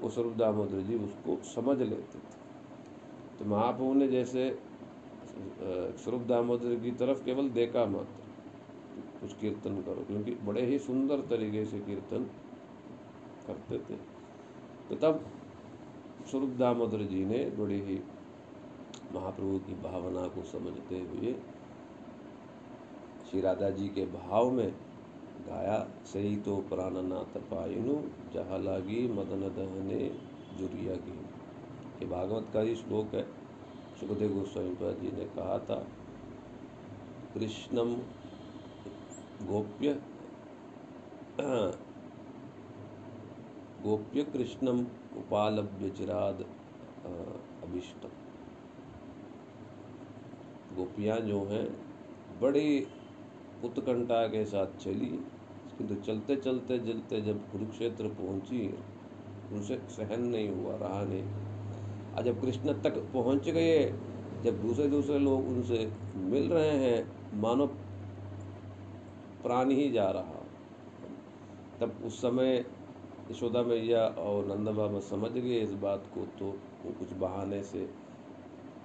वो 0.01 0.09
स्वरूप 0.09 0.33
दामोदर 0.33 0.81
जी 0.81 0.95
उसको 0.95 1.37
समझ 1.45 1.77
लेते 1.79 2.19
थे। 2.19 2.41
तो 3.39 3.45
महाप्रभु 3.45 3.93
ने 3.93 4.07
जैसे 4.07 4.49
स्वरूप 5.97 6.21
दामोदर 6.23 6.75
की 6.75 6.91
तरफ़ 6.93 7.23
केवल 7.25 7.49
देखा 7.51 7.85
मात्र, 7.85 8.21
कुछ 9.21 9.33
कीर्तन 9.33 9.81
करो, 9.81 10.03
क्योंकि 10.07 10.31
बड़े 10.45 10.65
ही 10.65 10.79
सुंदर 10.79 11.21
तरीके 11.29 11.65
से 11.65 11.79
कीर्तन 11.79 12.29
करते 13.47 13.77
थे। 13.79 13.97
तो 14.89 14.95
तब 14.97 15.23
स्वरूप 16.29 16.49
दामोदर 16.49 17.01
जी 17.03 17.25
ने 17.25 17.39
बड़ी 17.49 17.79
ही 17.81 17.99
महाप्रभु 19.13 19.57
की 19.59 19.73
भावना 19.81 20.27
को 20.27 20.43
समझते 20.43 20.99
हुए 20.99 21.33
श्री 23.29 23.41
राधा 23.41 23.69
जी 23.69 23.87
के 23.87 24.05
भाव 24.05 24.51
में 24.51 24.71
गाया, 25.47 25.77
सही 26.05 26.35
तो 26.35 26.55
प्राणनाथ 26.69 27.37
पायनु, 27.41 27.95
जहा 28.33 28.57
लागी 28.57 29.07
मदन 29.07 29.41
दहने 29.55 29.99
जुरिया 30.57 30.95
की। 30.95 31.17
ये 32.01 32.05
भागवत 32.05 32.47
का 32.53 32.61
ही 32.61 32.75
श्लोक 32.75 33.15
है। 33.15 33.23
सुखदेव 33.99 34.33
गोस्वामी 34.33 34.75
जी 35.01 35.11
ने 35.17 35.25
कहा 35.25 35.57
था 35.59 35.75
कृष्णम 37.33 37.93
गोप्य 39.47 39.93
गोप्य 43.83 44.23
कृष्णम 44.23 44.79
उपालभ्य 45.17 45.89
चिराद 45.89 46.35
अभिष्टम। 47.63 48.09
गोपियाँ 50.75 51.19
जो 51.19 51.45
हैं, 51.45 51.77
बड़ी 52.41 52.87
उत्कंठा 53.63 54.27
के 54.27 54.45
साथ 54.45 54.67
चली। 54.67 55.25
किंतु 55.77 55.95
चलते 55.95 56.35
चलते 56.35 56.79
चलते 56.79 57.21
जब 57.21 57.51
कुरुक्षेत्र 57.51 58.07
पहुँची, 58.07 58.77
उनसे 59.51 59.77
सहन 59.77 60.21
नहीं 60.21 60.49
हुआ, 60.49 60.75
रहा 60.75 61.03
नहीं। 61.03 61.23
और 62.13 62.23
जब 62.23 62.41
कृष्ण 62.41 62.81
तक 62.81 62.97
पहुँच 63.13 63.49
गए, 63.49 63.93
जब 64.43 64.61
दूसरे 64.61 64.87
दूसरे 64.87 65.19
लोग 65.19 65.47
उनसे 65.47 65.91
मिल 66.15 66.49
रहे 66.49 66.77
हैं 66.77 67.11
मानो 67.33 67.67
प्राण 69.43 69.71
ही 69.71 69.91
जा 69.91 70.09
रहा। 70.11 70.45
तब 71.81 72.03
उस 72.05 72.21
समय 72.21 72.65
यशोदा 73.31 73.61
मैया 73.63 74.05
और 74.19 74.45
नंद 74.45 74.69
बाबा 74.69 74.99
समझ 74.99 75.31
गए 75.31 75.59
इस 75.59 75.73
बात 75.81 76.07
को 76.15 76.25
तो 76.39 76.45
वो 76.85 76.91
कुछ 76.99 77.13
बहाने 77.19 77.61
से 77.63 77.79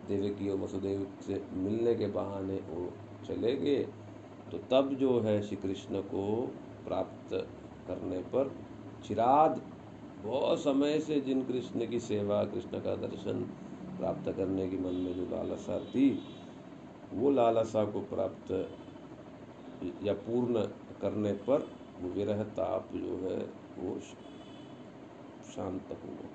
देवकी 0.09 0.48
और 0.48 0.59
वसुदेव 0.59 1.07
से 1.27 1.42
मिलने 1.55 1.94
के 1.94 2.07
बहाने 2.09 2.57
वो 2.68 2.90
चले 3.27 3.55
गए। 3.57 3.83
तो 4.53 4.59
तब 4.70 4.94
जो 4.94 5.18
है 5.20 5.40
श्री 5.42 5.57
कृष्ण 5.57 6.01
को 6.03 6.24
प्राप्त 6.87 7.35
करने 7.88 8.18
पर 8.33 8.51
चिराद, 9.09 9.61
बहुत 10.24 10.59
समय 10.59 10.98
से 11.01 11.20
जिन 11.20 11.42
कृष्ण 11.42 11.87
की 11.87 12.01
सेवा, 12.01 12.44
कृष्ण 12.44 12.81
का 12.81 12.94
दर्शन 12.96 13.42
प्राप्त 13.98 14.33
करने 14.37 14.68
की 14.68 14.77
मन 14.77 14.94
में 14.94 15.14
जो 15.14 15.24
लालसा 15.31 15.79
थी, 15.85 16.09
वो 17.12 17.31
लालसा 17.31 17.85
को 17.85 18.01
प्राप्त 18.14 18.53
या 20.05 20.12
पूर्ण 20.27 20.62
करने 21.03 21.33
पर 21.48 21.68
विरह 22.14 22.42
ताप 22.57 22.88
जो 22.94 23.16
है 23.18 23.38
वो 23.78 23.98
शांत 25.54 25.96
हुआ 26.04 26.28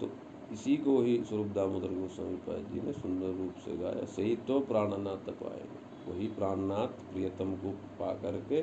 तो 0.00 0.10
इसी 0.52 0.76
को 0.78 1.00
ही 1.02 1.16
स्वरूप 1.24 1.46
दामोदर 1.54 1.92
गोस्वामी 1.94 2.36
पाद 2.46 2.66
जी 2.72 2.80
ने 2.80 2.92
सुंदर 2.92 3.36
रूप 3.38 3.54
से 3.64 3.76
गाया, 3.76 4.04
सही 4.06 4.36
तो 4.48 4.58
प्राणनाथ 4.62 5.30
पाए 5.40 5.62
वही 6.08 6.26
प्राणनाथ 6.36 7.00
प्रियतम 7.12 7.54
को 7.54 7.70
पा 7.98 8.12
करके, 8.22 8.62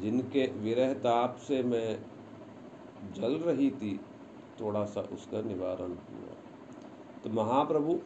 जिनके 0.00 0.46
विरह 0.60 0.92
ताप 1.00 1.36
से 1.38 1.62
मैं 1.62 1.98
जल 3.14 3.36
रही 3.40 3.70
थी 3.72 3.98
थोड़ा 4.60 4.84
सा 4.84 5.00
उसका 5.12 5.40
निवारण 5.42 5.92
हुआ। 6.08 6.34
तो 7.24 7.30
महाप्रभु 7.32 7.98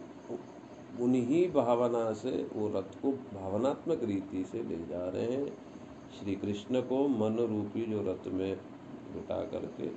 उन्हीं 1.04 1.46
भावना 1.52 2.12
से, 2.12 2.30
वो 2.54 2.68
रथ 2.68 3.00
को 3.02 3.12
भावनात्मक 3.32 4.04
रीति 4.04 4.44
से 4.44 4.62
ले 4.62 4.76
जा 4.86 5.08
रहे 5.08 5.32
हैं। 5.32 5.46
श्री 6.18 6.34
कृष्ण 6.36 6.80
को 6.82 7.06
मन 7.08 7.38
रूपी 7.50 7.84
जो 7.86 8.02
रथ 8.02 8.32
में 8.32 8.56
बिठा 9.24 9.40
करके 9.52 9.88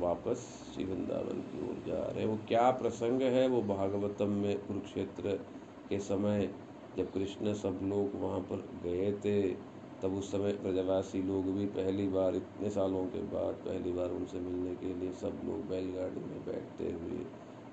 वापस 0.00 0.40
श्री 0.74 0.84
वृंदावन 0.84 1.40
की 1.42 1.60
ओर 1.68 1.82
जा 1.86 2.02
रहे 2.02 2.22
हैं। 2.22 2.26
वो 2.26 2.38
क्या 2.48 2.70
प्रसंग 2.70 3.22
है? 3.22 3.46
वो 3.48 3.62
भागवतम 3.64 4.30
में 4.42 4.58
कुरुक्षेत्र 4.58 5.32
के 5.90 5.98
समय 5.98 6.48
जब 6.98 7.12
कृष्ण 7.12 7.54
सब 7.54 7.80
लोग 7.82 8.20
वहाँ 8.22 8.40
पर 8.40 8.62
गए 8.84 9.12
थे, 9.24 9.40
तब 10.02 10.14
उस 10.14 10.30
समय 10.32 10.52
ब्रजवासी 10.62 11.22
लोग 11.22 11.50
भी 11.56 11.66
पहली 11.66 12.06
बार, 12.08 12.36
इतने 12.36 12.70
सालों 12.70 13.04
के 13.06 13.22
बाद 13.32 13.54
पहली 13.66 13.92
बार 13.92 14.10
उनसे 14.10 14.38
मिलने 14.38 14.74
के 14.76 14.94
लिए 14.94 15.12
सब 15.12 15.40
लोग 15.46 15.66
बैलगाड़ी 15.68 16.20
में 16.20 16.44
बैठते 16.46 16.92
हुए 16.92 17.24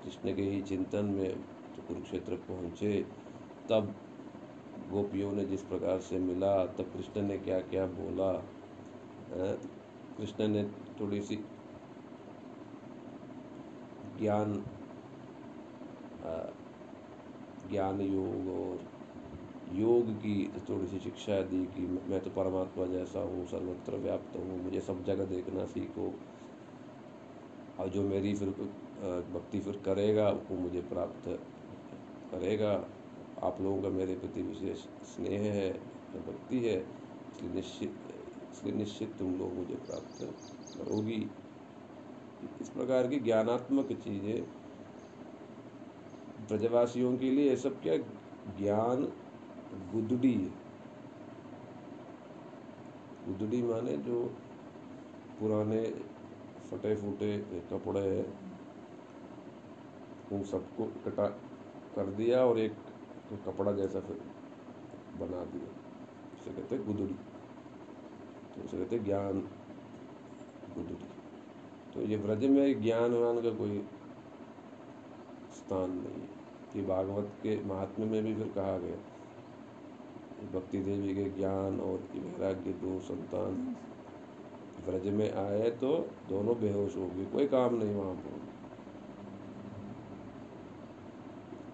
कृष्ण 0.02 0.34
के 0.36 0.42
ही 0.42 0.60
चिंतन 0.62 1.04
में 1.04 1.30
तो 1.76 1.82
कुरुक्षेत्र 1.88 2.34
पहुँचे। 2.48 2.98
तब 3.70 3.94
गोपियों 4.92 5.32
ने 5.32 5.44
जिस 5.44 5.62
प्रकार 5.62 6.00
से 6.00 6.18
मिला, 6.18 6.54
तब 6.66 6.92
कृष्ण 6.92 7.22
ने 7.22 7.38
क्या 7.38 7.60
क्या 7.70 7.86
बोला 7.86 8.32
कृष्ण 10.18 10.48
ने 10.48 10.62
थोड़ी 11.00 11.20
सी 11.22 11.36
ज्ञान 14.18 14.52
ज्ञान 17.70 18.00
योग 18.00 18.48
और 18.50 18.84
योग 19.74 20.10
की 20.22 20.34
थोड़ी 20.68 20.86
सी 20.88 20.98
शिक्षा 21.00 21.40
दी 21.42 21.64
कि 21.66 21.86
मैं 22.10 22.20
तो 22.20 22.30
परमात्मा 22.30 22.86
जैसा 22.86 23.20
हूँ, 23.20 23.46
सर्वत्र 23.46 23.96
व्याप्त 23.96 24.36
हूँ, 24.36 24.62
मुझे 24.64 24.80
सब 24.80 25.04
जगह 25.04 25.24
देखना 25.26 25.64
सीखो। 25.66 26.12
और 27.78 27.88
जो 27.88 28.02
मेरी 28.02 28.34
फिर 28.34 28.48
भक्ति 29.32 29.60
फिर 29.60 29.80
करेगा, 29.86 30.28
वो 30.30 30.56
मुझे 30.56 30.80
प्राप्त 30.92 31.28
करेगा। 32.32 32.72
आप 33.42 33.60
लोगों 33.60 33.82
का 33.82 33.88
मेरे 33.88 34.14
प्रति 34.14 34.42
विशेष 34.42 34.86
स्नेह 35.06 35.52
है, 35.52 35.70
भक्ति 36.16 36.60
है, 36.60 36.78
इसलिए 36.78 37.52
निश्चित 37.54 38.05
इसलिए 38.66 38.78
निश्चित 38.78 39.08
तुम 39.18 39.34
लोग 39.38 39.52
मुझे 39.54 39.74
प्राप्त 39.74 40.22
करोगी 40.78 41.20
इस 42.60 42.68
प्रकार 42.68 43.08
की 43.08 43.18
ज्ञानात्मक 43.20 43.92
चीज़ें 43.92 44.40
ब्रजवासियों 46.48 47.16
के 47.18 47.30
लिए 47.30 47.48
ये 47.50 47.56
सब 47.56 47.80
क्या 47.82 47.96
ज्ञान 48.58 49.04
गुदड़ी 49.92 50.32
है? 50.32 50.50
गुदड़ी 53.26 53.62
माने 53.62 53.96
जो 53.96 54.24
पुराने 55.40 55.82
फटे 56.70 56.94
फूटे 56.96 57.36
कपड़े 57.70 58.00
हैं, 58.00 58.26
उन 60.32 60.42
सबको 60.42 60.84
इकट्ठा 60.84 61.26
कर 61.96 62.10
दिया 62.16 62.44
और 62.46 62.58
एक 62.58 62.72
कपड़ा 63.46 63.72
जैसा 63.72 64.00
फिर 64.00 64.20
बना 65.20 65.44
दिया। 65.44 65.70
उसे 66.34 66.50
कहते 66.50 66.78
गुदड़ी। 66.84 67.25
तो 68.56 68.64
उसे 68.64 68.76
कहते 68.76 68.98
ज्ञान 68.98 69.40
तो 71.94 72.02
ये 72.02 72.16
ब्रज 72.16 72.44
में 72.44 72.82
ज्ञान 72.82 73.14
वान 73.14 73.42
का 73.42 73.50
कोई 73.50 73.78
स्थान 75.52 75.90
नहीं 75.90 76.20
है। 76.22 76.34
कि 76.72 76.82
भागवत 76.82 77.30
के 77.42 77.62
महात्म्य 77.64 78.06
में 78.06 78.24
भी 78.24 78.34
फिर 78.34 78.48
कहा 78.54 78.78
गया 78.78 78.96
भक्ति 80.52 80.78
देवी 80.78 81.14
के 81.14 81.24
ज्ञान 81.30 81.80
और 81.80 81.98
वैराग्य, 82.14 82.72
दो 82.72 82.98
संतान 83.00 83.54
ब्रज 84.86 85.06
में 85.14 85.30
आए 85.32 85.70
तो 85.70 85.96
दोनों 86.28 86.56
बेहोश 86.60 86.96
हो 86.96 87.06
गए, 87.06 87.24
कोई 87.24 87.46
काम 87.46 87.74
नहीं 87.74 87.94
वहाँ 87.94 88.14
पर। 88.14 88.34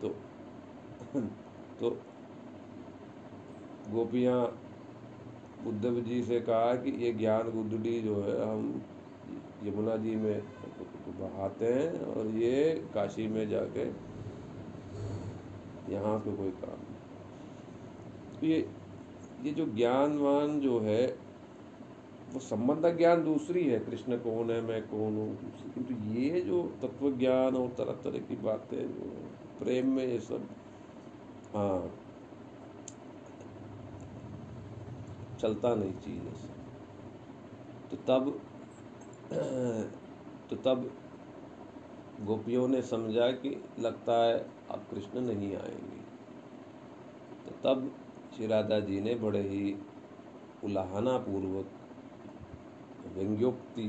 तो 0.01 0.09
तो 1.81 1.91
गोपियाँ 3.91 4.62
उद्धव 5.67 6.01
जी 6.01 6.23
से 6.23 6.41
कहा 6.41 6.75
कि 6.75 6.91
ये 7.05 7.13
ज्ञान 7.13 7.51
गुदड़ी 7.51 8.01
जो 8.03 8.15
है, 8.23 8.41
हम 8.43 8.83
यमुना 9.65 9.97
जी 9.97 10.15
में 10.17 10.43
बहाते 11.21 11.67
हैं 11.67 12.01
और 12.07 12.27
ये 12.37 12.73
काशी 12.95 13.27
में 13.29 13.49
जाके 13.49 13.85
यहाँ 15.93 16.19
पे 16.19 16.37
कोई 16.37 16.51
काम 16.61 16.79
नहीं। 16.79 18.41
तो 18.41 18.47
ये 18.47 18.67
ये 19.45 19.53
जो 19.53 19.67
ज्ञानवान 19.67 20.61
जो 20.61 20.79
है, 20.81 21.07
वो 22.33 22.41
संबंध 22.41 22.87
ज्ञान 22.97 23.25
दूसरी 23.25 23.65
है, 23.65 23.79
कृष्ण 23.79 24.17
कौन 24.19 24.51
है, 24.51 24.61
मैं 24.61 24.83
कौन 24.83 25.17
हूँ 25.17 25.37
किंतु 25.75 25.95
तो 25.95 26.13
ये 26.15 26.41
जो 26.41 26.63
तत्व 26.83 27.11
ज्ञान 27.19 27.57
और 27.57 27.69
तरह 27.79 27.93
तरह 28.05 28.19
की 28.19 28.37
बातें 28.43 28.79
जो 28.79 29.11
प्रेम 29.59 29.89
में 29.89 30.07
ये 30.07 30.19
सब 30.21 30.47
हाँ 31.55 31.81
चलता 35.43 35.75
नहीं 35.75 35.93
चीज़ 35.93 36.29
ऐसे 36.29 36.49
तो 37.91 37.97
तब 38.09 38.31
तो 40.51 40.57
तब 40.57 40.91
गोपियों 42.21 42.67
ने 42.69 42.83
समझा 42.83 43.31
कि 43.33 43.51
लगता 43.79 44.17
है 44.25 44.39
अब 44.71 44.87
कृष्ण 44.91 45.21
नहीं 45.21 45.55
आएँगे। 45.57 46.01
तो 47.45 47.55
तब 47.65 47.91
श्री 48.37 48.47
राधा 48.47 48.79
जी 48.81 49.01
ने 49.01 49.15
बड़े 49.15 49.43
ही 49.49 49.75
उलाहना 50.65 51.17
पूर्वक 51.19 51.71
व्यंग्योक्ति 53.17 53.89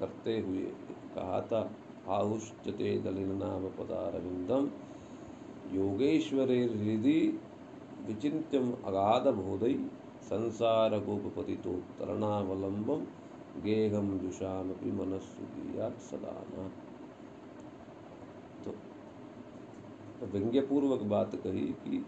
करते 0.00 0.38
हुए 0.40 0.64
कहा 1.14 1.40
था 1.40 1.60
आहुष्टते 2.08 2.98
दलिल 2.98 3.30
नाम 3.34 3.68
पदारविंदम 3.78 4.70
योगेश्वरे 5.74 6.60
हृदय 6.64 7.20
विचिन्त्यम 8.06 8.72
अगाध 8.86 9.34
बोधई 9.34 9.74
संसार 10.22 10.98
गोपपतितोत्तरणावलंबम 10.98 13.04
गेहम 13.64 14.18
जुषाम 14.18 14.72
मनस्सु 14.98 15.44
सदाना 16.08 16.68
तो 18.64 18.74
व्यंग्यपूर्वक 20.26 21.00
बात 21.10 21.36
कही 21.36 21.66
कि 21.84 22.04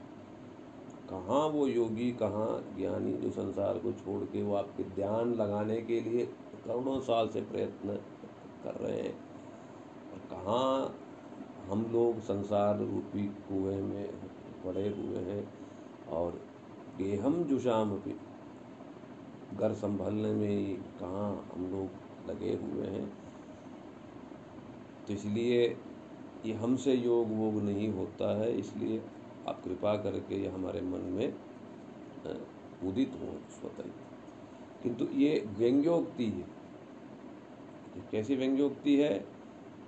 कहाँ 1.11 1.49
वो 1.49 1.67
योगी, 1.67 2.13
कहाँ 2.13 2.75
ज्ञानी 2.79 3.13
जो 3.13 3.31
संसार 3.31 3.79
को 3.79 3.93
छोड़ 3.93 4.25
के 4.25 4.43
वो 4.43 4.55
आपके 4.55 4.85
ध्यान 4.95 5.35
लगाने 5.35 5.83
के 5.83 6.01
लिए 6.01 6.27
करोड़ों 6.67 7.01
साल 7.01 7.29
से 7.29 7.41
प्रयत्न 7.41 7.89
कर 8.65 8.81
रहे 8.81 8.97
हैं, 8.97 9.15
और 10.13 10.19
कहाँ 10.31 10.95
हम 11.71 11.87
लोग 11.93 12.23
संसार 12.23 12.79
रूपी 12.79 13.29
कुएँ 13.49 13.83
में 13.83 14.09
पड़े 14.65 14.89
हुए 14.89 15.31
हैं 15.31 15.66
और 16.09 16.41
गेहम 16.99 17.43
जुशाम 17.45 17.91
भी 17.99 18.15
घर 19.59 19.73
संभालने 19.75 20.33
में 20.33 20.77
कहाँ 21.01 21.31
हम 21.55 21.71
लोग 21.71 22.31
लगे 22.31 22.53
हुए 22.55 22.87
हैं। 22.87 23.07
तो 25.07 25.13
इसलिए 25.13 25.63
ये 26.47 26.53
हमसे 26.55 26.95
योग 26.95 27.29
वोग 27.29 27.63
नहीं 27.63 27.89
होता 27.89 28.37
है, 28.41 28.59
इसलिए 28.59 29.01
आप 29.49 29.61
कृपा 29.65 29.97
करके 29.97 30.43
ये 30.43 30.49
हमारे 30.49 30.81
मन 30.81 31.05
में 31.13 31.29
उदित 32.89 33.13
हो 33.15 33.39
स्वतः। 33.51 33.91
किंतु 34.83 35.05
ये 35.15 35.39
व्यंग्योक्ति 35.59 36.25
है। 36.25 36.45
कैसी 38.13 38.37
व्यंग्योक्ति 38.37 38.97
है? 38.97 39.36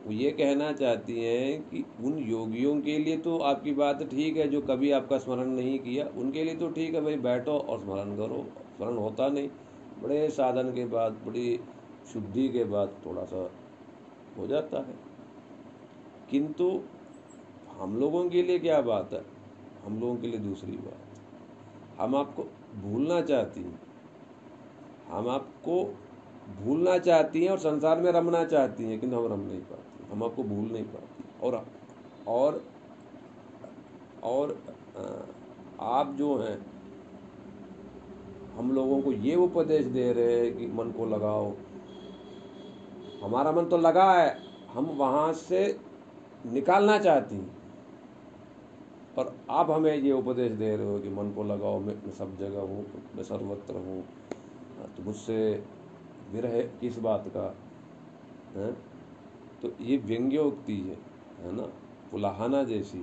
वो 0.07 0.13
ये 0.13 0.31
कहना 0.31 0.73
चाहती 0.73 1.25
हैं 1.25 1.63
कि 1.63 1.85
उन 2.05 2.19
योगियों 2.19 2.81
के 2.81 2.99
लिए 2.99 3.17
तो 3.17 3.39
आपकी 3.39 3.73
बात 3.73 4.03
ठीक 4.03 4.37
है, 4.37 4.49
जो 4.49 4.61
कभी 4.61 4.91
आपका 4.91 5.19
स्मरण 5.19 5.47
नहीं 5.47 5.79
किया, 5.79 6.09
उनके 6.21 6.45
लिए 6.45 6.55
तो 6.55 6.71
ठीक 6.71 6.95
है, 6.95 7.01
भाई 7.01 7.17
बैठो 7.17 7.53
और 7.53 7.81
स्मरण 7.81 8.17
करो। 8.17 8.47
स्मरण 8.77 8.97
होता 8.97 9.29
नहीं। 9.29 9.49
बड़े 10.03 10.29
साधन 10.29 10.75
के 10.75 10.87
बाद, 10.87 11.13
बड़ी 11.13 11.61
शुद्धि 12.13 12.49
के 12.49 12.65
बाद 12.65 12.97
थोड़ा 13.07 13.25
सा 13.25 13.51
हो 14.39 14.47
जाता 14.47 14.79
है। 14.79 14.95
किंतु 16.31 16.81
हम 17.79 17.97
लोगों 17.97 18.31
के 18.31 18.43
लिए 18.43 18.59
क्या 18.59 18.81
बात 18.81 19.13
है? 19.13 19.23
हम 19.85 20.01
लोगों 20.01 20.17
के 20.17 20.27
लिए 20.27 20.41
दूसरी 20.41 20.73
बात। 20.73 20.99
हम 22.01 22.17
आपको 22.17 22.43
भूलना 22.81 23.21
चाहती 23.21 23.61
हैं। 23.61 23.81
हम 25.09 25.29
आपको 25.29 25.99
भूलना 26.63 26.99
चाहती 26.99 27.45
हैं 27.45 27.51
और 27.51 27.59
संसार 27.59 28.01
में 28.01 28.13
रमना 28.13 28.45
चाहती 28.45 28.85
हैं, 28.85 29.01
किंतु 29.01 29.17
हम 29.17 29.33
रम 29.33 29.41
नहीं 29.41 29.61
पाती। 29.61 29.88
हम 30.11 30.23
आपको 30.25 30.43
भूल 30.43 30.71
नहीं 30.73 30.85
पाती। 30.85 31.25
और 31.43 31.65
और 32.29 32.63
और 34.25 34.51
आप 35.81 36.15
जो 36.19 36.37
हैं 36.39 36.59
हम 38.57 38.71
लोगों 38.73 39.01
को 39.03 39.13
ये 39.13 39.35
उपदेश 39.37 39.85
दे 39.87 40.13
रहे 40.13 40.39
हैं 40.41 40.57
कि 40.59 40.67
मन 40.67 40.91
को 40.91 41.07
लगाओ। 41.07 41.53
हमारा 43.23 43.53
मन 43.53 43.65
तो 43.65 43.77
लगा 43.79 44.13
है 44.13 44.37
हम 44.73 44.87
वहाँ 44.97 45.33
से 45.33 45.61
निकालना 46.47 46.99
चाहती 46.99 47.37
हैं। 47.37 47.57
और 49.19 49.35
आप 49.51 49.71
हमें 49.71 49.95
ये 49.95 50.13
उपदेश 50.13 50.53
दे 50.53 50.75
रहे 50.77 50.87
हो 50.87 50.99
कि 50.99 51.09
मन 51.09 51.31
को 51.31 51.45
लगाओ 51.45 51.79
मैं, 51.81 51.95
सब 52.13 52.37
जगह 52.39 52.61
हूँ 52.61 52.85
मैं 53.17 53.23
सर्वत्र 53.23 53.75
हूँ। 53.77 54.03
तो 54.97 55.03
मुझसे 55.03 55.39
विरह 56.33 56.61
किस 56.81 56.99
बात 56.99 57.25
का? 57.29 57.47
है? 58.57 58.88
तो 59.63 59.73
ये 59.81 59.97
व्यंग्योक्ति 59.99 60.77
है 60.79 60.97
है 61.41 61.53
ना? 61.53 61.63
पुलाहाना 62.11 62.63
जैसी 62.65 62.99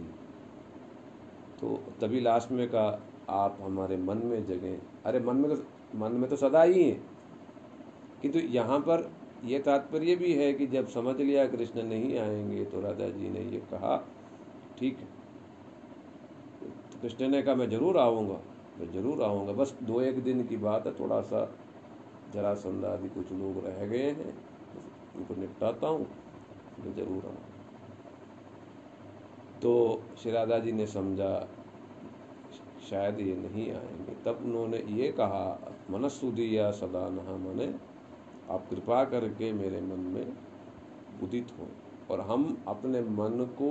तो 1.62 1.76
तभी 2.02 2.20
लास्ट 2.20 2.52
में 2.52 2.68
कहा 2.70 3.00
आप 3.34 3.58
हमारे 3.62 3.98
मन 3.98 4.18
में 4.26 4.46
जगह 4.48 4.78
अरे, 5.06 5.20
मन 5.20 5.36
में 5.36 5.50
तो 5.50 5.98
मन 5.98 6.12
में 6.12 6.30
तो 6.30 6.36
सदा 6.36 6.62
ही 6.64 6.84
है। 6.84 7.00
किंतु 8.22 8.40
यहाँ 8.40 8.80
पर 8.80 9.10
यह 9.46 9.60
तात्पर्य 9.60 10.16
भी 10.16 10.34
है 10.34 10.52
कि 10.54 10.68
जब 10.68 10.88
समझ 10.88 11.16
लिया 11.18 11.46
कृष्ण 11.48 11.84
नहीं 11.84 12.18
आएँगे 12.20 12.64
तो 12.66 12.82
राधा 12.82 13.08
जी 13.10 13.30
ने 13.30 13.40
ये 13.42 13.60
कहा, 13.72 13.98
ठीक 14.80 14.98
है। 14.98 15.08
तो 16.92 17.00
कृष्ण 17.02 17.28
ने 17.28 17.42
कहा, 17.42 17.56
मैं 17.56 17.70
ज़रूर 17.70 17.98
आऊँगा, 17.98 18.40
मैं 18.80 18.92
ज़रूर 18.92 19.22
आऊँगा। 19.24 19.54
बस 19.54 19.76
दो 19.84 20.02
एक 20.02 20.24
दिन 20.24 20.46
की 20.48 20.58
बात 20.58 20.88
है, 20.88 20.94
थोड़ा 21.00 21.22
सा 21.22 21.50
जरासंध 22.34 22.86
आदि 22.86 23.10
कुछ 23.10 23.32
लोग 23.32 23.66
रह 23.66 23.86
गए 23.86 24.10
हैं, 24.12 24.34
उनको 25.16 25.36
निपटाता 25.36 25.88
हूँ। 25.88 26.08
मैं 26.80 26.96
ज़रूर 26.96 27.26
आऊँ 27.26 27.44
तो 29.62 30.02
श्री 30.18 30.32
राधा 30.32 30.58
जी 30.60 30.72
ने 30.72 30.86
समझा, 30.88 31.48
शायद 32.90 33.20
ये 33.20 33.36
नहीं 33.36 33.72
आएँगे। 33.72 34.16
तब 34.26 34.42
उन्होंने 34.46 34.78
ये 34.92 35.12
कहा 35.12 35.46
मनस्सुदिया 35.92 36.70
सदा 36.72 37.08
नहा 37.10 37.36
मने, 37.38 37.68
आप 38.50 38.68
कृपा 38.70 39.04
करके 39.06 39.52
मेरे 39.54 39.82
मन 39.82 40.00
में 40.14 40.34
उदित 41.24 41.52
हो 41.60 41.68
और 42.12 42.22
हम 42.22 42.64
अपने 42.68 43.02
मन 43.02 43.46
को 43.58 43.70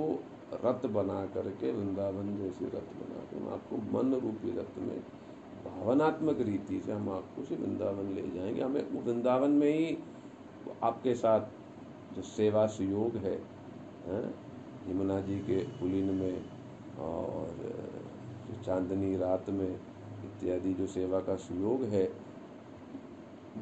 रथ 0.63 0.85
बना 0.89 1.25
करके, 1.25 1.71
वृंदावन 1.71 2.35
जैसे 2.37 2.65
रथ 2.67 2.89
बना 2.95 3.23
के, 3.23 3.37
हम 3.37 3.47
आपको 3.49 3.77
मन 3.93 4.13
रूपी 4.15 4.51
रथ 4.51 4.77
में, 4.79 4.99
भावनात्मक 5.65 6.41
रीति 6.41 6.79
से 6.79 6.91
हम 6.91 7.09
आपको 7.09 7.41
उसे 7.41 7.55
वृंदावन 7.55 8.13
ले 8.15 8.21
जाएँगे। 8.31 8.61
हमें 8.61 9.03
वृंदावन 9.03 9.51
में 9.51 9.69
ही 9.69 9.97
आपके 10.83 11.13
साथ 11.15 11.41
जो 12.15 12.21
सेवा 12.21 12.65
सुयोग 12.67 13.15
है, 13.17 13.37
है? 14.07 14.21
यमुना 14.89 15.19
जी 15.21 15.39
के 15.39 15.57
पुलिन 15.79 16.13
में 16.15 16.45
और 16.99 17.47
चांदनी 18.65 19.15
रात 19.17 19.49
में 19.49 19.69
इत्यादि 19.69 20.73
जो 20.73 20.87
सेवा 20.87 21.19
का 21.19 21.35
सुयोग 21.35 21.83
है 21.83 22.05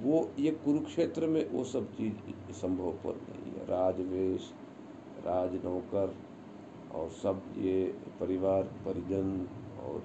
वो 0.03 0.27
ये 0.39 0.51
कुरुक्षेत्र 0.65 1.27
में 1.27 1.49
वो 1.49 1.63
सब 1.63 1.91
चीज़ 1.93 2.53
संभव 2.53 2.91
पर 3.03 3.15
नहीं 3.29 3.51
है। 3.53 3.65
राजवेश 3.65 4.51
राजनौकर 5.25 6.15
और 6.93 7.09
सब 7.23 7.41
ये 7.57 7.83
परिवार 8.19 8.63
परिजन 8.85 9.47
और 9.83 10.03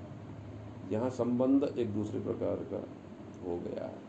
यहाँ 0.93 1.11
संबंध 1.11 1.65
एक 1.79 1.95
दूसरे 1.95 2.21
प्रकार 2.21 2.57
का 2.73 2.83
हो 3.45 3.57
गया 3.59 3.85
है। 3.85 4.08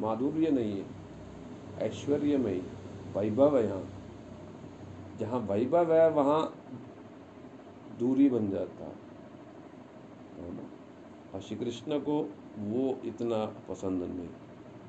माधुर्य 0.00 0.50
नहीं 0.50 0.82
है 0.82 0.86
ऐश्वर्य 1.78 2.36
में 2.36 2.60
वैभव 3.16 3.58
है 3.58 3.64
यहाँ 3.64 3.88
जहाँ 5.18 5.40
वैभव 5.40 5.92
है, 5.92 6.10
वहाँ 6.10 6.54
दूरी 7.98 8.28
बन 8.28 8.50
जाता 8.50 8.84
है। 8.84 8.94
ना? 10.54 10.62
और 11.34 11.40
श्री 11.40 11.56
कृष्ण 11.56 11.98
को 11.98 12.34
वो 12.58 12.98
इतना 13.04 13.44
पसंद 13.46 14.02
नहीं। 14.02 14.28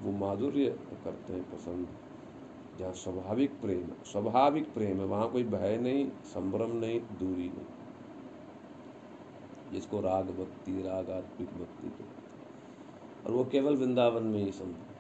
वो 0.02 0.12
माधुर्य 0.12 0.80
करते 1.04 1.34
हैं 1.34 1.52
पसंद। 1.52 1.88
जहाँ 2.80 2.94
स्वाभाविक 2.94 3.62
प्रेम 3.62 3.88
स्वाभाविक 4.12 4.74
प्रेम 4.74 4.98
है, 4.98 5.06
वहाँ 5.06 5.32
कोई 5.32 5.44
भय 5.44 5.78
नहीं, 5.78 6.10
संभ्रम 6.10 6.72
नहीं, 6.72 7.00
दूरी 7.00 7.50
नहीं। 7.50 7.66
जिसको 9.72 10.02
राग 10.02 10.26
भक्ति 10.26 10.82
राग 10.82 11.10
आत्मिक 11.10 11.50
भक्ति 11.50 11.88
कहते 11.90 12.24
और 13.26 13.32
वो 13.32 13.46
केवल 13.46 13.76
वृंदावन 13.76 14.24
में 14.24 14.40
ही 14.40 14.52
संभव 14.52 14.93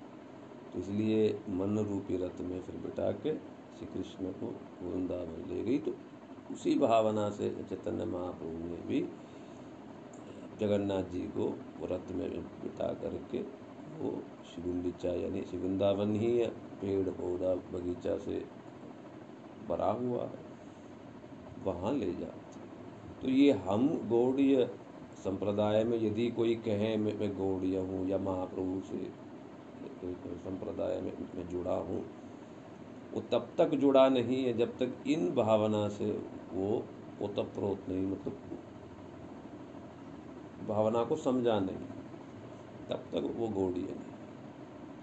तो 0.73 0.79
इसलिए 0.79 1.27
मन 1.51 1.77
रूपी 1.89 2.17
रथ 2.17 2.41
में 2.41 2.59
फिर 2.61 2.75
बिठा 2.83 3.11
के 3.23 3.33
श्री 3.75 3.85
कृष्ण 3.87 4.31
को 4.39 4.47
वृंदावन 4.81 5.45
ले 5.49 5.63
गई। 5.63 5.77
तो 5.79 5.93
उसी 6.53 6.73
भावना 6.79 7.29
से 7.31 7.49
चैतन्य 7.69 8.05
महाप्रभु 8.05 8.69
ने 8.69 8.77
भी 8.87 9.01
जगन्नाथ 10.59 11.03
जी 11.11 11.21
को 11.37 11.45
रथ 11.85 12.11
में 12.15 12.29
बिठा 12.63 12.87
करके 13.01 13.39
वो 13.99 14.11
शिवुंडिचा 14.45 15.09
यानी 15.13 15.41
श्री 15.41 15.59
वृंदावन 15.59 16.15
ही 16.15 16.31
पेड़ 16.81 17.09
पौधा 17.11 17.53
बगीचा 17.73 18.17
से 18.19 18.43
भरा 19.67 19.91
हुआ 19.93 20.23
है, 20.23 20.41
वहाँ 21.65 21.93
ले 21.93 22.11
जाते 22.13 22.61
तो 23.21 23.29
ये 23.29 23.51
हम 23.67 23.87
गौड़ीय 24.09 24.65
संप्रदाय 25.23 25.83
में 25.83 25.97
यदि 25.97 26.29
कोई 26.31 26.55
कहे 26.65 26.95
मैं 26.97 27.29
गौड़ीय 27.37 27.77
हूँ 27.79 28.07
या 28.09 28.17
महाप्रभु 28.19 28.81
से 28.87 28.97
संप्रदाय 30.03 30.99
में, 31.01 31.13
मैं 31.35 31.47
जुड़ा 31.49 31.75
हूँ। 31.81 32.03
वो 33.13 33.21
तब 33.31 33.47
तक 33.57 33.75
जुड़ा 33.77 34.07
नहीं 34.09 34.43
है 34.45 34.53
जब 34.57 34.77
तक 34.77 35.07
इन 35.07 35.29
भावना 35.35 35.87
से 35.89 36.11
वो 36.53 36.83
ओतप्रोत 37.21 37.89
नहीं 37.89 38.05
मतलब 38.07 38.39
भावना 40.67 41.03
को 41.03 41.15
समझा 41.17 41.59
नहीं। 41.59 41.77
तब 42.89 43.03
तक 43.11 43.33
वो 43.37 43.47
गौड़ीय 43.49 43.83
नहीं, 43.83 44.13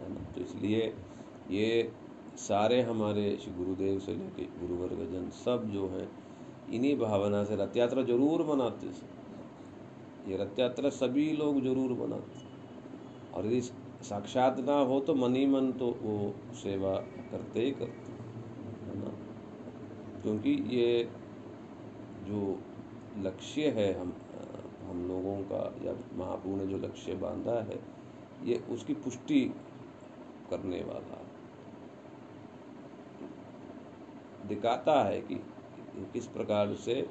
है 0.00 0.08
ना? 0.08 0.32
तो 0.34 0.40
इसलिए 0.40 0.82
ये 1.50 1.92
सारे 2.38 2.80
हमारे 2.82 3.36
श्री 3.36 3.52
गुरुदेव 3.54 3.98
से 3.98 4.12
लेके 4.12 4.44
गुरुवर्ग 4.58 5.00
जन 5.12 5.28
सब 5.36 5.70
जो 5.72 5.88
है, 5.88 6.08
इन्हीं 6.70 6.96
भावना 6.98 7.42
से 7.44 7.56
रथ 7.56 7.76
यात्रा 7.76 8.02
ज़रूर 8.04 8.44
मनाते 8.46 8.86
ये 10.28 10.36
रथ 10.36 10.58
यात्रा 10.58 10.90
सभी 10.90 11.30
लोग 11.32 11.60
ज़रूर 11.62 11.92
बनाते 11.98 12.48
और 13.34 13.46
यदि 13.46 13.60
साक्षात 14.02 14.58
ना 14.58 14.74
हो 14.80 15.00
तो 15.00 15.14
मन 15.14 15.34
ही 15.36 15.46
मन 15.46 15.72
तो 15.72 15.86
वो 16.02 16.34
सेवा 16.54 16.94
करते 17.30 17.60
ही 17.60 17.70
करते 17.70 18.12
है 18.86 18.98
ना? 18.98 19.10
क्योंकि 20.22 20.50
ये 20.76 21.04
जो 22.28 22.58
लक्ष्य 23.18 23.68
है 23.68 23.92
हम 24.00 24.12
हम 24.88 25.06
लोगों 25.08 25.36
का 25.42 25.62
या 25.86 25.92
महाप्रभु 26.18 26.56
ने 26.56 26.66
जो 26.66 26.78
लक्ष्य 26.78 27.14
बांधा 27.14 27.60
है, 27.62 27.78
ये 28.44 28.56
उसकी 28.70 28.94
पुष्टि 28.94 29.40
करने 30.50 30.82
वाला 30.84 31.18
दिखाता 34.48 35.02
है 35.04 35.20
कि 35.20 35.34
किस 36.12 36.26
प्रकार 36.26 36.74
से 36.74 37.02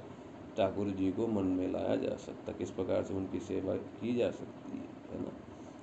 ठाकुर 0.57 0.87
जी 0.89 1.11
को 1.11 1.27
मन 1.27 1.43
में 1.43 1.71
लाया 1.71 1.95
जा 1.95 2.15
सकता, 2.15 2.51
किस 2.51 2.71
प्रकार 2.71 3.03
से 3.03 3.13
उनकी 3.13 3.39
सेवा 3.39 3.75
की 3.75 4.15
जा 4.15 4.31
सकती 4.31 4.77
है 4.77 5.13
है 5.13 5.21
ना? 5.21 5.31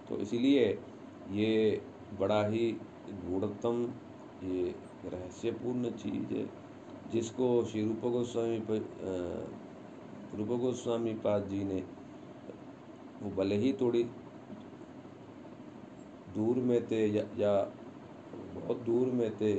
तो 0.09 0.17
इसीलिए 0.17 0.67
ये 1.33 1.81
बड़ा 2.21 2.45
ही 2.47 2.71
गूढ़तम 3.09 3.83
ये 4.43 4.75
रहस्यपूर्ण 5.05 5.91
चीज़ 5.93 6.35
है 6.35 6.47
जिसको 7.13 7.49
श्री 7.65 7.83
रूप 7.83 8.11
गोस्वामी 8.13 8.59
रूप 10.35 10.49
गोस्वामी 10.61 11.15
पाद 11.25 11.49
जी 11.49 11.63
ने 11.65 11.83
वो 13.23 13.31
भले 13.37 13.57
ही 13.57 13.73
थोड़ी 13.73 14.03
दूर 16.35 16.57
में 16.61 16.81
थे 16.87 17.07
या, 17.07 17.25
या 17.39 17.53
बहुत 18.55 18.81
दूर 18.81 19.11
में 19.13 19.31
थे 19.37 19.55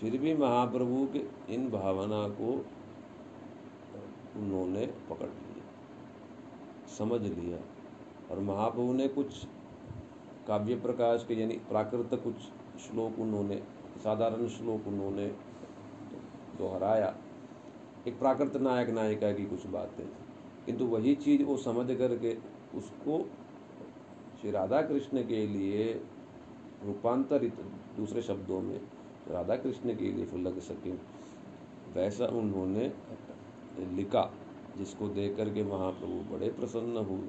फिर 0.00 0.16
भी 0.18 0.34
महाप्रभु 0.34 1.06
के 1.12 1.22
इन 1.54 1.68
भावना 1.70 2.26
को 2.40 2.52
उन्होंने 4.36 4.86
पकड़ 5.10 5.26
लिया 5.26 5.64
समझ 6.98 7.20
लिया 7.20 7.58
और 8.30 8.40
महाप्रभु 8.40 8.92
ने 8.92 9.08
कुछ 9.08 9.46
काव्य 10.50 10.74
प्रकाश 10.76 11.24
के, 11.28 11.34
यानी 11.34 11.54
प्राकृत 11.68 12.20
कुछ 12.24 12.34
श्लोक 12.82 13.18
उन्होंने, 13.18 13.56
साधारण 14.04 14.48
श्लोक 14.48 14.86
उन्होंने 14.88 15.26
दोहराया। 16.58 17.14
एक 18.08 18.18
प्राकृत 18.18 18.56
नायक 18.56 18.88
नायिका 18.90 19.32
की 19.32 19.44
कुछ 19.44 19.66
बातें 19.66 20.06
किंतु 20.66 20.84
वही 20.86 21.14
चीज़ 21.14 21.42
वो 21.42 21.56
समझ 21.56 21.86
करके 21.96 22.34
उसको 22.74 23.18
श्री 24.40 24.50
राधा 24.50 24.80
कृष्ण 24.82 25.22
के 25.26 25.46
लिए 25.46 25.92
रूपांतरित 26.84 27.60
दूसरे 27.96 28.22
शब्दों 28.22 28.60
में 28.60 28.80
राधा 29.28 29.56
कृष्ण 29.56 29.94
के 29.96 30.12
लिए 30.12 30.24
फिर 30.24 30.40
लग 30.40 30.58
सके। 30.60 30.92
वैसा 31.94 32.26
उन्होंने 32.34 32.92
लिखा, 33.96 34.30
जिसको 34.78 35.08
देख 35.10 35.36
करके 35.36 35.64
महाप्रभु 35.64 36.18
बड़े 36.32 36.48
प्रसन्न 36.50 37.04
हुए। 37.06 37.28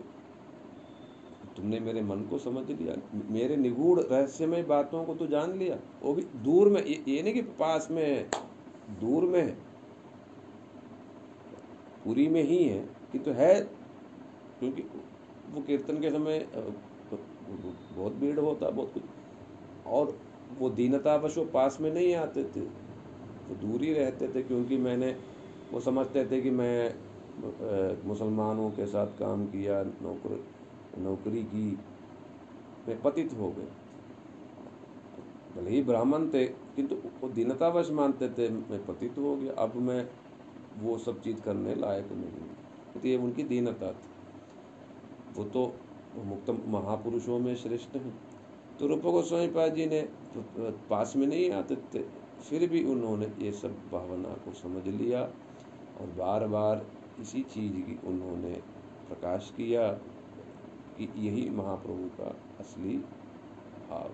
तुमने 1.57 1.79
मेरे 1.79 2.01
मन 2.01 2.21
को 2.23 2.37
समझ 2.39 2.69
लिया 2.71 2.95
मेरे 3.31 3.55
निगूढ़ 3.57 3.99
रहस्यमय 4.01 4.63
बातों 4.63 5.03
को 5.05 5.13
तो 5.15 5.27
जान 5.27 5.57
लिया। 5.57 5.77
वो 6.03 6.13
भी 6.13 6.21
दूर 6.43 6.69
में 6.69 6.83
ये, 6.83 7.21
नहीं 7.23 7.33
कि 7.33 7.41
पास 7.59 7.87
में 7.91 8.05
है 8.05 8.29
दूर 8.99 9.23
में 9.23 9.41
है। 9.41 9.51
पूरी 12.05 12.27
में 12.27 12.43
ही 12.43 12.63
है 12.63 12.79
कि 13.11 13.19
तो 13.19 13.31
है 13.31 13.53
क्योंकि 14.59 14.81
वो 15.49 15.61
कीर्तन 15.61 15.99
के 16.01 16.09
समय 16.09 16.45
बहुत 16.53 18.13
भीड़ 18.13 18.39
होता 18.39 18.69
बहुत 18.69 18.93
कुछ। 18.93 19.03
और 19.87 20.17
वो 20.59 20.69
दीनतावश 20.69 21.37
वो 21.37 21.45
पास 21.45 21.77
में 21.81 21.91
नहीं 21.93 22.13
आते 22.15 22.43
थे। 22.45 22.59
वो 22.59 23.55
दूर 23.57 23.83
ही 23.83 23.93
रहते 23.93 24.27
थे 24.27 24.41
क्योंकि 24.43 24.77
मैंने 24.77 25.15
वो 25.71 25.79
समझते 25.79 26.25
थे 26.25 26.41
कि 26.41 26.49
मैं 26.51 26.93
मुसलमानों 28.07 28.69
के 28.69 28.85
साथ 28.85 29.07
काम 29.19 29.45
किया 29.45 29.81
नौकर 29.83 30.43
नौकरी 30.97 31.43
की 31.45 31.65
में 32.87 33.01
पतित 33.01 33.33
हो 33.33 33.49
गए। 33.51 33.67
भले 35.55 35.69
ही 35.69 35.81
ब्राह्मण 35.83 36.27
थे, 36.29 36.45
किंतु 36.45 36.95
वो 36.95 37.29
दीनतावश 37.29 37.89
मानते 37.91 38.29
थे, 38.29 38.49
मैं 38.49 38.85
पतित 38.85 39.17
हो 39.17 39.35
गया, 39.35 39.53
अब 39.53 39.75
मैं 39.77 40.07
वो 40.79 40.97
सब 40.99 41.21
चीज़ 41.21 41.41
करने 41.41 41.75
लायक 41.75 42.11
नहीं 42.11 42.49
तो 42.93 43.07
ये 43.07 43.17
उनकी 43.17 43.43
दीनता 43.45 43.91
थी। 43.91 44.09
वो 45.35 45.43
तो 45.45 45.65
मुक्त 46.25 46.49
महापुरुषों 46.67 47.39
में 47.39 47.55
श्रेष्ठ 47.55 47.95
हैं। 47.95 48.13
तो 48.79 48.87
रूप 48.87 49.01
गोस्वामी 49.03 49.47
पाद 49.47 49.73
जी 49.75 49.85
ने 49.85 50.01
पास 50.89 51.13
में 51.15 51.25
नहीं 51.27 51.51
आते 51.51 51.75
थे, 51.93 51.99
फिर 52.41 52.67
भी 52.69 52.83
उन्होंने 52.85 53.31
ये 53.39 53.51
सब 53.53 53.75
भावना 53.91 54.29
को 54.45 54.53
समझ 54.53 54.87
लिया 54.87 55.21
और 55.21 56.07
बार 56.17 56.47
बार 56.47 56.85
इसी 57.21 57.41
चीज़ 57.45 57.73
की 57.81 57.99
उन्होंने 58.07 58.53
प्रकाश 59.09 59.51
किया। 59.57 59.87
कि 61.01 61.27
यही 61.27 61.49
महाप्रभु 61.49 62.09
का 62.17 62.35
असली 62.59 62.97
भाव। 63.89 64.09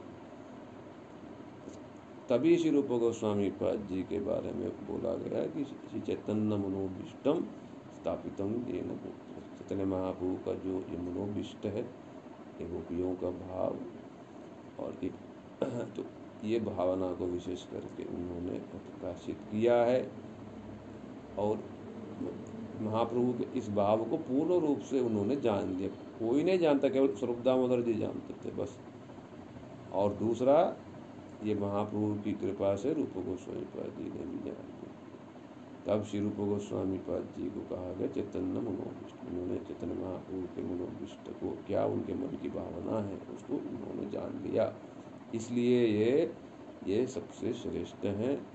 तभी 2.29 2.55
श्री 2.57 2.69
रूप 2.69 2.87
गोस्वामी 2.99 3.49
पाद 3.49 3.87
जी 3.89 4.01
के 4.03 4.19
बारे 4.19 4.51
में 4.51 4.69
बोला 4.87 5.13
गया 5.15 5.45
कि 5.45 5.63
श्री 5.65 5.99
चैतन्य 5.99 6.57
मनोभिष्टम 6.57 7.43
स्थापितम 7.95 8.53
ये 8.67 8.81
चैतन्य 9.57 9.85
महाप्रभु 9.85 10.35
का 10.45 10.53
जो 10.53 10.79
ये 10.91 10.97
मनोभिष्ट 10.97 11.65
है, 11.65 11.81
ये 12.61 12.67
गोपियों 12.67 13.13
का 13.15 13.29
भाव 13.29 13.79
और 14.79 14.97
एक 15.03 15.13
तो 15.95 16.05
ये 16.43 16.59
भावना 16.59 17.13
को 17.13 17.25
विशेष 17.25 17.63
करके 17.65 18.03
उन्होंने 18.15 18.59
प्रकाशित 18.73 19.37
किया 19.51 19.75
है 19.85 20.01
और 21.37 21.63
महाप्रभु 22.81 23.33
के 23.33 23.57
इस 23.59 23.69
भाव 23.69 24.03
को 24.09 24.17
पूर्ण 24.17 24.59
रूप 24.67 24.79
से 24.79 24.99
उन्होंने 24.99 25.35
जान 25.35 25.75
लिया। 25.75 25.89
कोई 26.19 26.43
नहीं 26.43 26.59
जानता, 26.59 26.89
केवल 26.89 27.15
स्वरूप 27.15 27.37
दामोदर 27.37 27.81
जी 27.81 27.93
जानते 27.93 28.33
थे, 28.33 28.53
बस। 28.53 28.79
और 29.93 30.13
दूसरा, 30.13 30.77
ये 31.43 31.55
महाप्रभु 31.55 32.23
की 32.23 32.33
कृपा 32.33 32.75
से 32.75 32.93
रूप 32.93 33.13
गोस्वामी 33.17 33.61
पाद 33.61 33.97
जी 33.97 34.03
ने 34.03 34.25
भी 34.25 34.49
जान 34.49 34.73
तब 35.87 36.03
श्री 36.03 36.19
रूप 36.19 36.35
गोस्वामी 36.35 36.97
पाद 36.97 37.23
जी 37.37 37.49
को 37.49 37.75
कहा 37.75 37.93
गया, 37.93 38.07
चैतन्य 38.07 38.59
मनोभिष्ट 38.59 39.15
उन्होंने 39.29 39.57
चैतन्य 39.57 39.93
महाप्रभु 39.93 40.41
के 40.41 40.61
मनोभिष्ट 40.61 41.29
को, 41.29 41.57
क्या 41.67 41.85
उनके 41.85 42.13
मन 42.13 42.27
की 42.27 42.49
भावना 42.49 42.99
है, 42.99 43.17
उसको 43.17 43.53
उन्होंने 43.53 44.11
जान 44.11 44.43
लिया। 44.47 44.75
इसलिए 45.35 45.85
ये 45.85 46.33
ये 46.87 47.07
सबसे 47.07 47.53
श्रेष्ठ 47.53 48.05
हैं। 48.05 48.47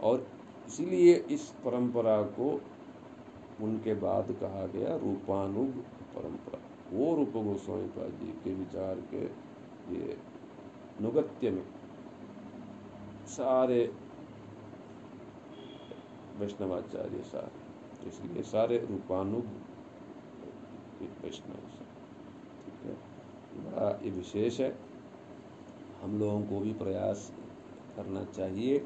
और 0.00 0.28
इसीलिए 0.66 1.14
इस 1.14 1.54
परंपरा 1.64 2.22
को 2.22 2.60
उनके 3.60 3.94
बाद 3.94 4.32
कहा 4.32 4.66
गया 4.66 4.96
रूपानुग 4.96 5.70
परंपरा। 6.16 6.57
वो 6.92 7.14
रूप 7.16 7.32
गोस्वामी 7.36 7.86
पाद 7.86 8.10
जी 8.10 8.32
के 8.44 8.54
विचार 8.54 9.00
के 9.14 9.24
ये 9.94 10.16
नुगत्य 11.02 11.50
में 11.50 11.64
सारे 13.26 13.92
वैष्णवाचार्य 16.36 17.22
सारे 17.22 18.08
इसलिए 18.08 18.42
सारे 18.42 18.78
रूपानुग 18.78 19.44
वैष्णव 21.24 21.56
ठीक 22.64 22.86
है? 22.86 22.94
बड़ा 23.64 24.00
ये 24.04 24.10
विशेष 24.10 24.60
है। 24.60 24.78
हम 26.02 26.18
लोगों 26.18 26.42
को 26.42 26.60
भी 26.60 26.72
प्रयास 26.72 27.32
करना 27.96 28.24
चाहिए 28.24 28.78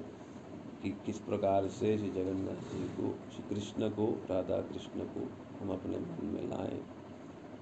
कि 0.82 0.90
किस 1.07 1.18
प्रकार 1.18 1.68
से 1.68 1.98
श्री 1.98 2.11
जगन्नाथ 2.11 2.72
जी 2.72 2.88
को, 2.88 3.14
श्री 3.32 3.55
कृष्ण 3.55 3.88
को, 3.88 4.07
राधा 4.30 4.61
कृष्ण 4.61 5.00
को 5.00 5.28
हम 5.61 5.70
अपने 5.70 5.98
मन 5.98 6.26
में 6.26 6.50
लाएँ। 6.50 6.80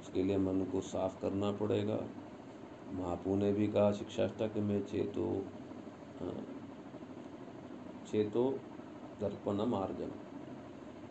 उसके 0.00 0.22
लिए 0.22 0.38
मन 0.38 0.64
को 0.64 0.80
साफ़ 0.80 1.20
करना 1.22 1.50
पड़ेगा। 1.52 1.98
महापू 2.92 3.36
ने 3.36 3.52
भी 3.52 3.66
कहा 3.66 3.92
शिक्षाष्टक 3.92 4.56
में 4.56 4.80
चेतो 4.86 5.26
चेतो 8.12 8.50
दर्पण 9.20 9.64
मार्जन 9.66 10.10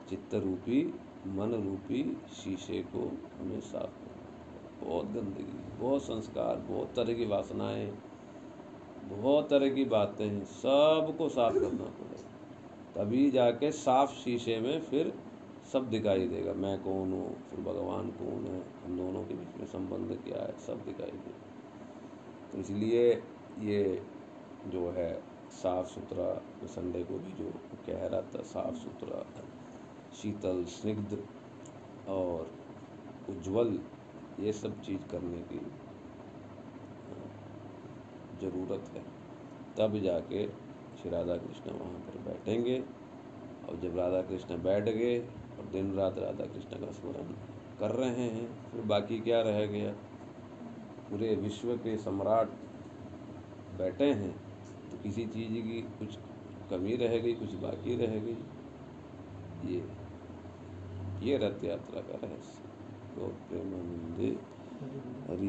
चित्त 0.10 0.34
रूपी, 0.36 0.84
मन 1.28 1.54
रूपी 1.54 2.04
शीशे 2.34 2.82
को 2.82 3.02
हमें 3.40 3.60
साफ़ 3.62 4.86
बहुत 4.86 5.06
गंदगी, 5.06 5.80
बहुत 5.80 6.02
संस्कार, 6.02 6.56
बहुत 6.56 6.94
तरह 6.96 7.14
की 7.14 7.26
वासनाएँ, 7.26 7.88
बहुत 9.04 9.50
तरह 9.50 9.70
की 9.76 9.86
बातें 9.86 10.26
हैं, 10.26 10.46
सबको 10.46 11.30
साफ़ 11.30 11.54
करना 11.54 11.86
पड़ेगा। 11.86 12.38
तभी 12.96 13.30
जाके 13.30 13.72
साफ़ 13.72 14.14
शीशे 14.16 14.60
में 14.60 14.80
फिर 14.82 15.14
सब 15.74 15.90
दिखाई 15.90 16.28
देगा। 16.28 16.54
मैं 16.54 16.84
कौन 16.84 17.12
हूँ? 17.14 17.50
फिर 17.50 17.60
भगवान 17.60 18.12
कौन 18.12 18.46
है? 18.48 18.64
हम 18.86 18.98
दोनों 18.98 19.26
के 19.26 19.34
बीच 19.34 19.60
में 19.60 19.66
संबंध 19.66 20.18
क्या 20.28 20.44
है? 20.44 20.58
सब 20.58 20.86
दिखाई 20.86 21.12
देगा। 21.12 21.50
तो 22.52 22.58
इसलिए 22.58 23.12
ये 23.60 24.04
जो 24.68 24.90
है 24.90 25.22
साफ़ 25.52 25.88
सुथरा 25.88 26.42
संडे 26.68 27.04
को 27.04 27.20
भी 27.20 27.32
जो 27.32 27.50
कह 27.86 28.08
रहा 28.08 28.22
था, 28.22 28.42
साफ़ 28.44 28.76
सुथरा, 28.76 29.24
शीतल, 30.22 30.66
स्निग्ध 30.66 31.24
और 32.08 32.52
उज्जवल, 33.30 33.80
ये 34.40 34.54
सब 34.54 34.82
चीज़ 34.82 35.08
करने 35.08 35.42
की 35.42 35.60
ज़रूरत 38.42 38.92
है। 38.96 39.04
तब 39.78 39.98
जाके 39.98 40.48
श्री 41.00 41.10
राधा 41.10 41.38
कृष्ण 41.38 41.72
वहाँ 41.72 42.00
पर 42.00 42.18
बैठेंगे 42.18 42.84
और 43.70 43.80
जब 43.80 43.98
राधा 43.98 44.22
कृष्ण 44.22 44.64
बैठ 44.64 44.84
गए 44.84 45.39
और 45.60 45.66
दिन 45.66 45.94
रात 45.94 46.18
राधा 46.20 46.46
कृष्ण 46.46 46.80
का 46.80 46.92
स्मरण 46.92 47.34
कर 47.80 47.92
रहे 47.92 48.10
हैं, 48.10 48.72
फिर 48.72 48.82
बाकी 48.82 49.20
क्या 49.20 49.42
रह 49.42 49.66
गया? 49.66 49.92
पूरे 51.10 51.36
विश्व 51.36 51.76
के 51.78 51.98
सम्राट 51.98 52.50
बैठे 53.78 54.12
हैं 54.14 54.32
तो 54.92 54.98
किसी 54.98 55.26
चीज़ 55.26 55.54
की 55.68 55.82
कुछ 56.00 56.18
कमी 56.70 56.96
रह 56.96 57.18
गई, 57.18 57.34
कुछ 57.34 57.54
बाकी 57.56 57.96
रह 57.96 58.20
गई। 58.20 58.38
ये 59.66 59.80
ये 61.22 61.38
रथ 61.38 61.64
यात्रा 61.64 62.02
का 62.02 62.18
रहस्य। 62.18 62.68
तो 63.16 63.28
प्रेमानंदे, 63.48 64.28
हरि। 65.30 65.48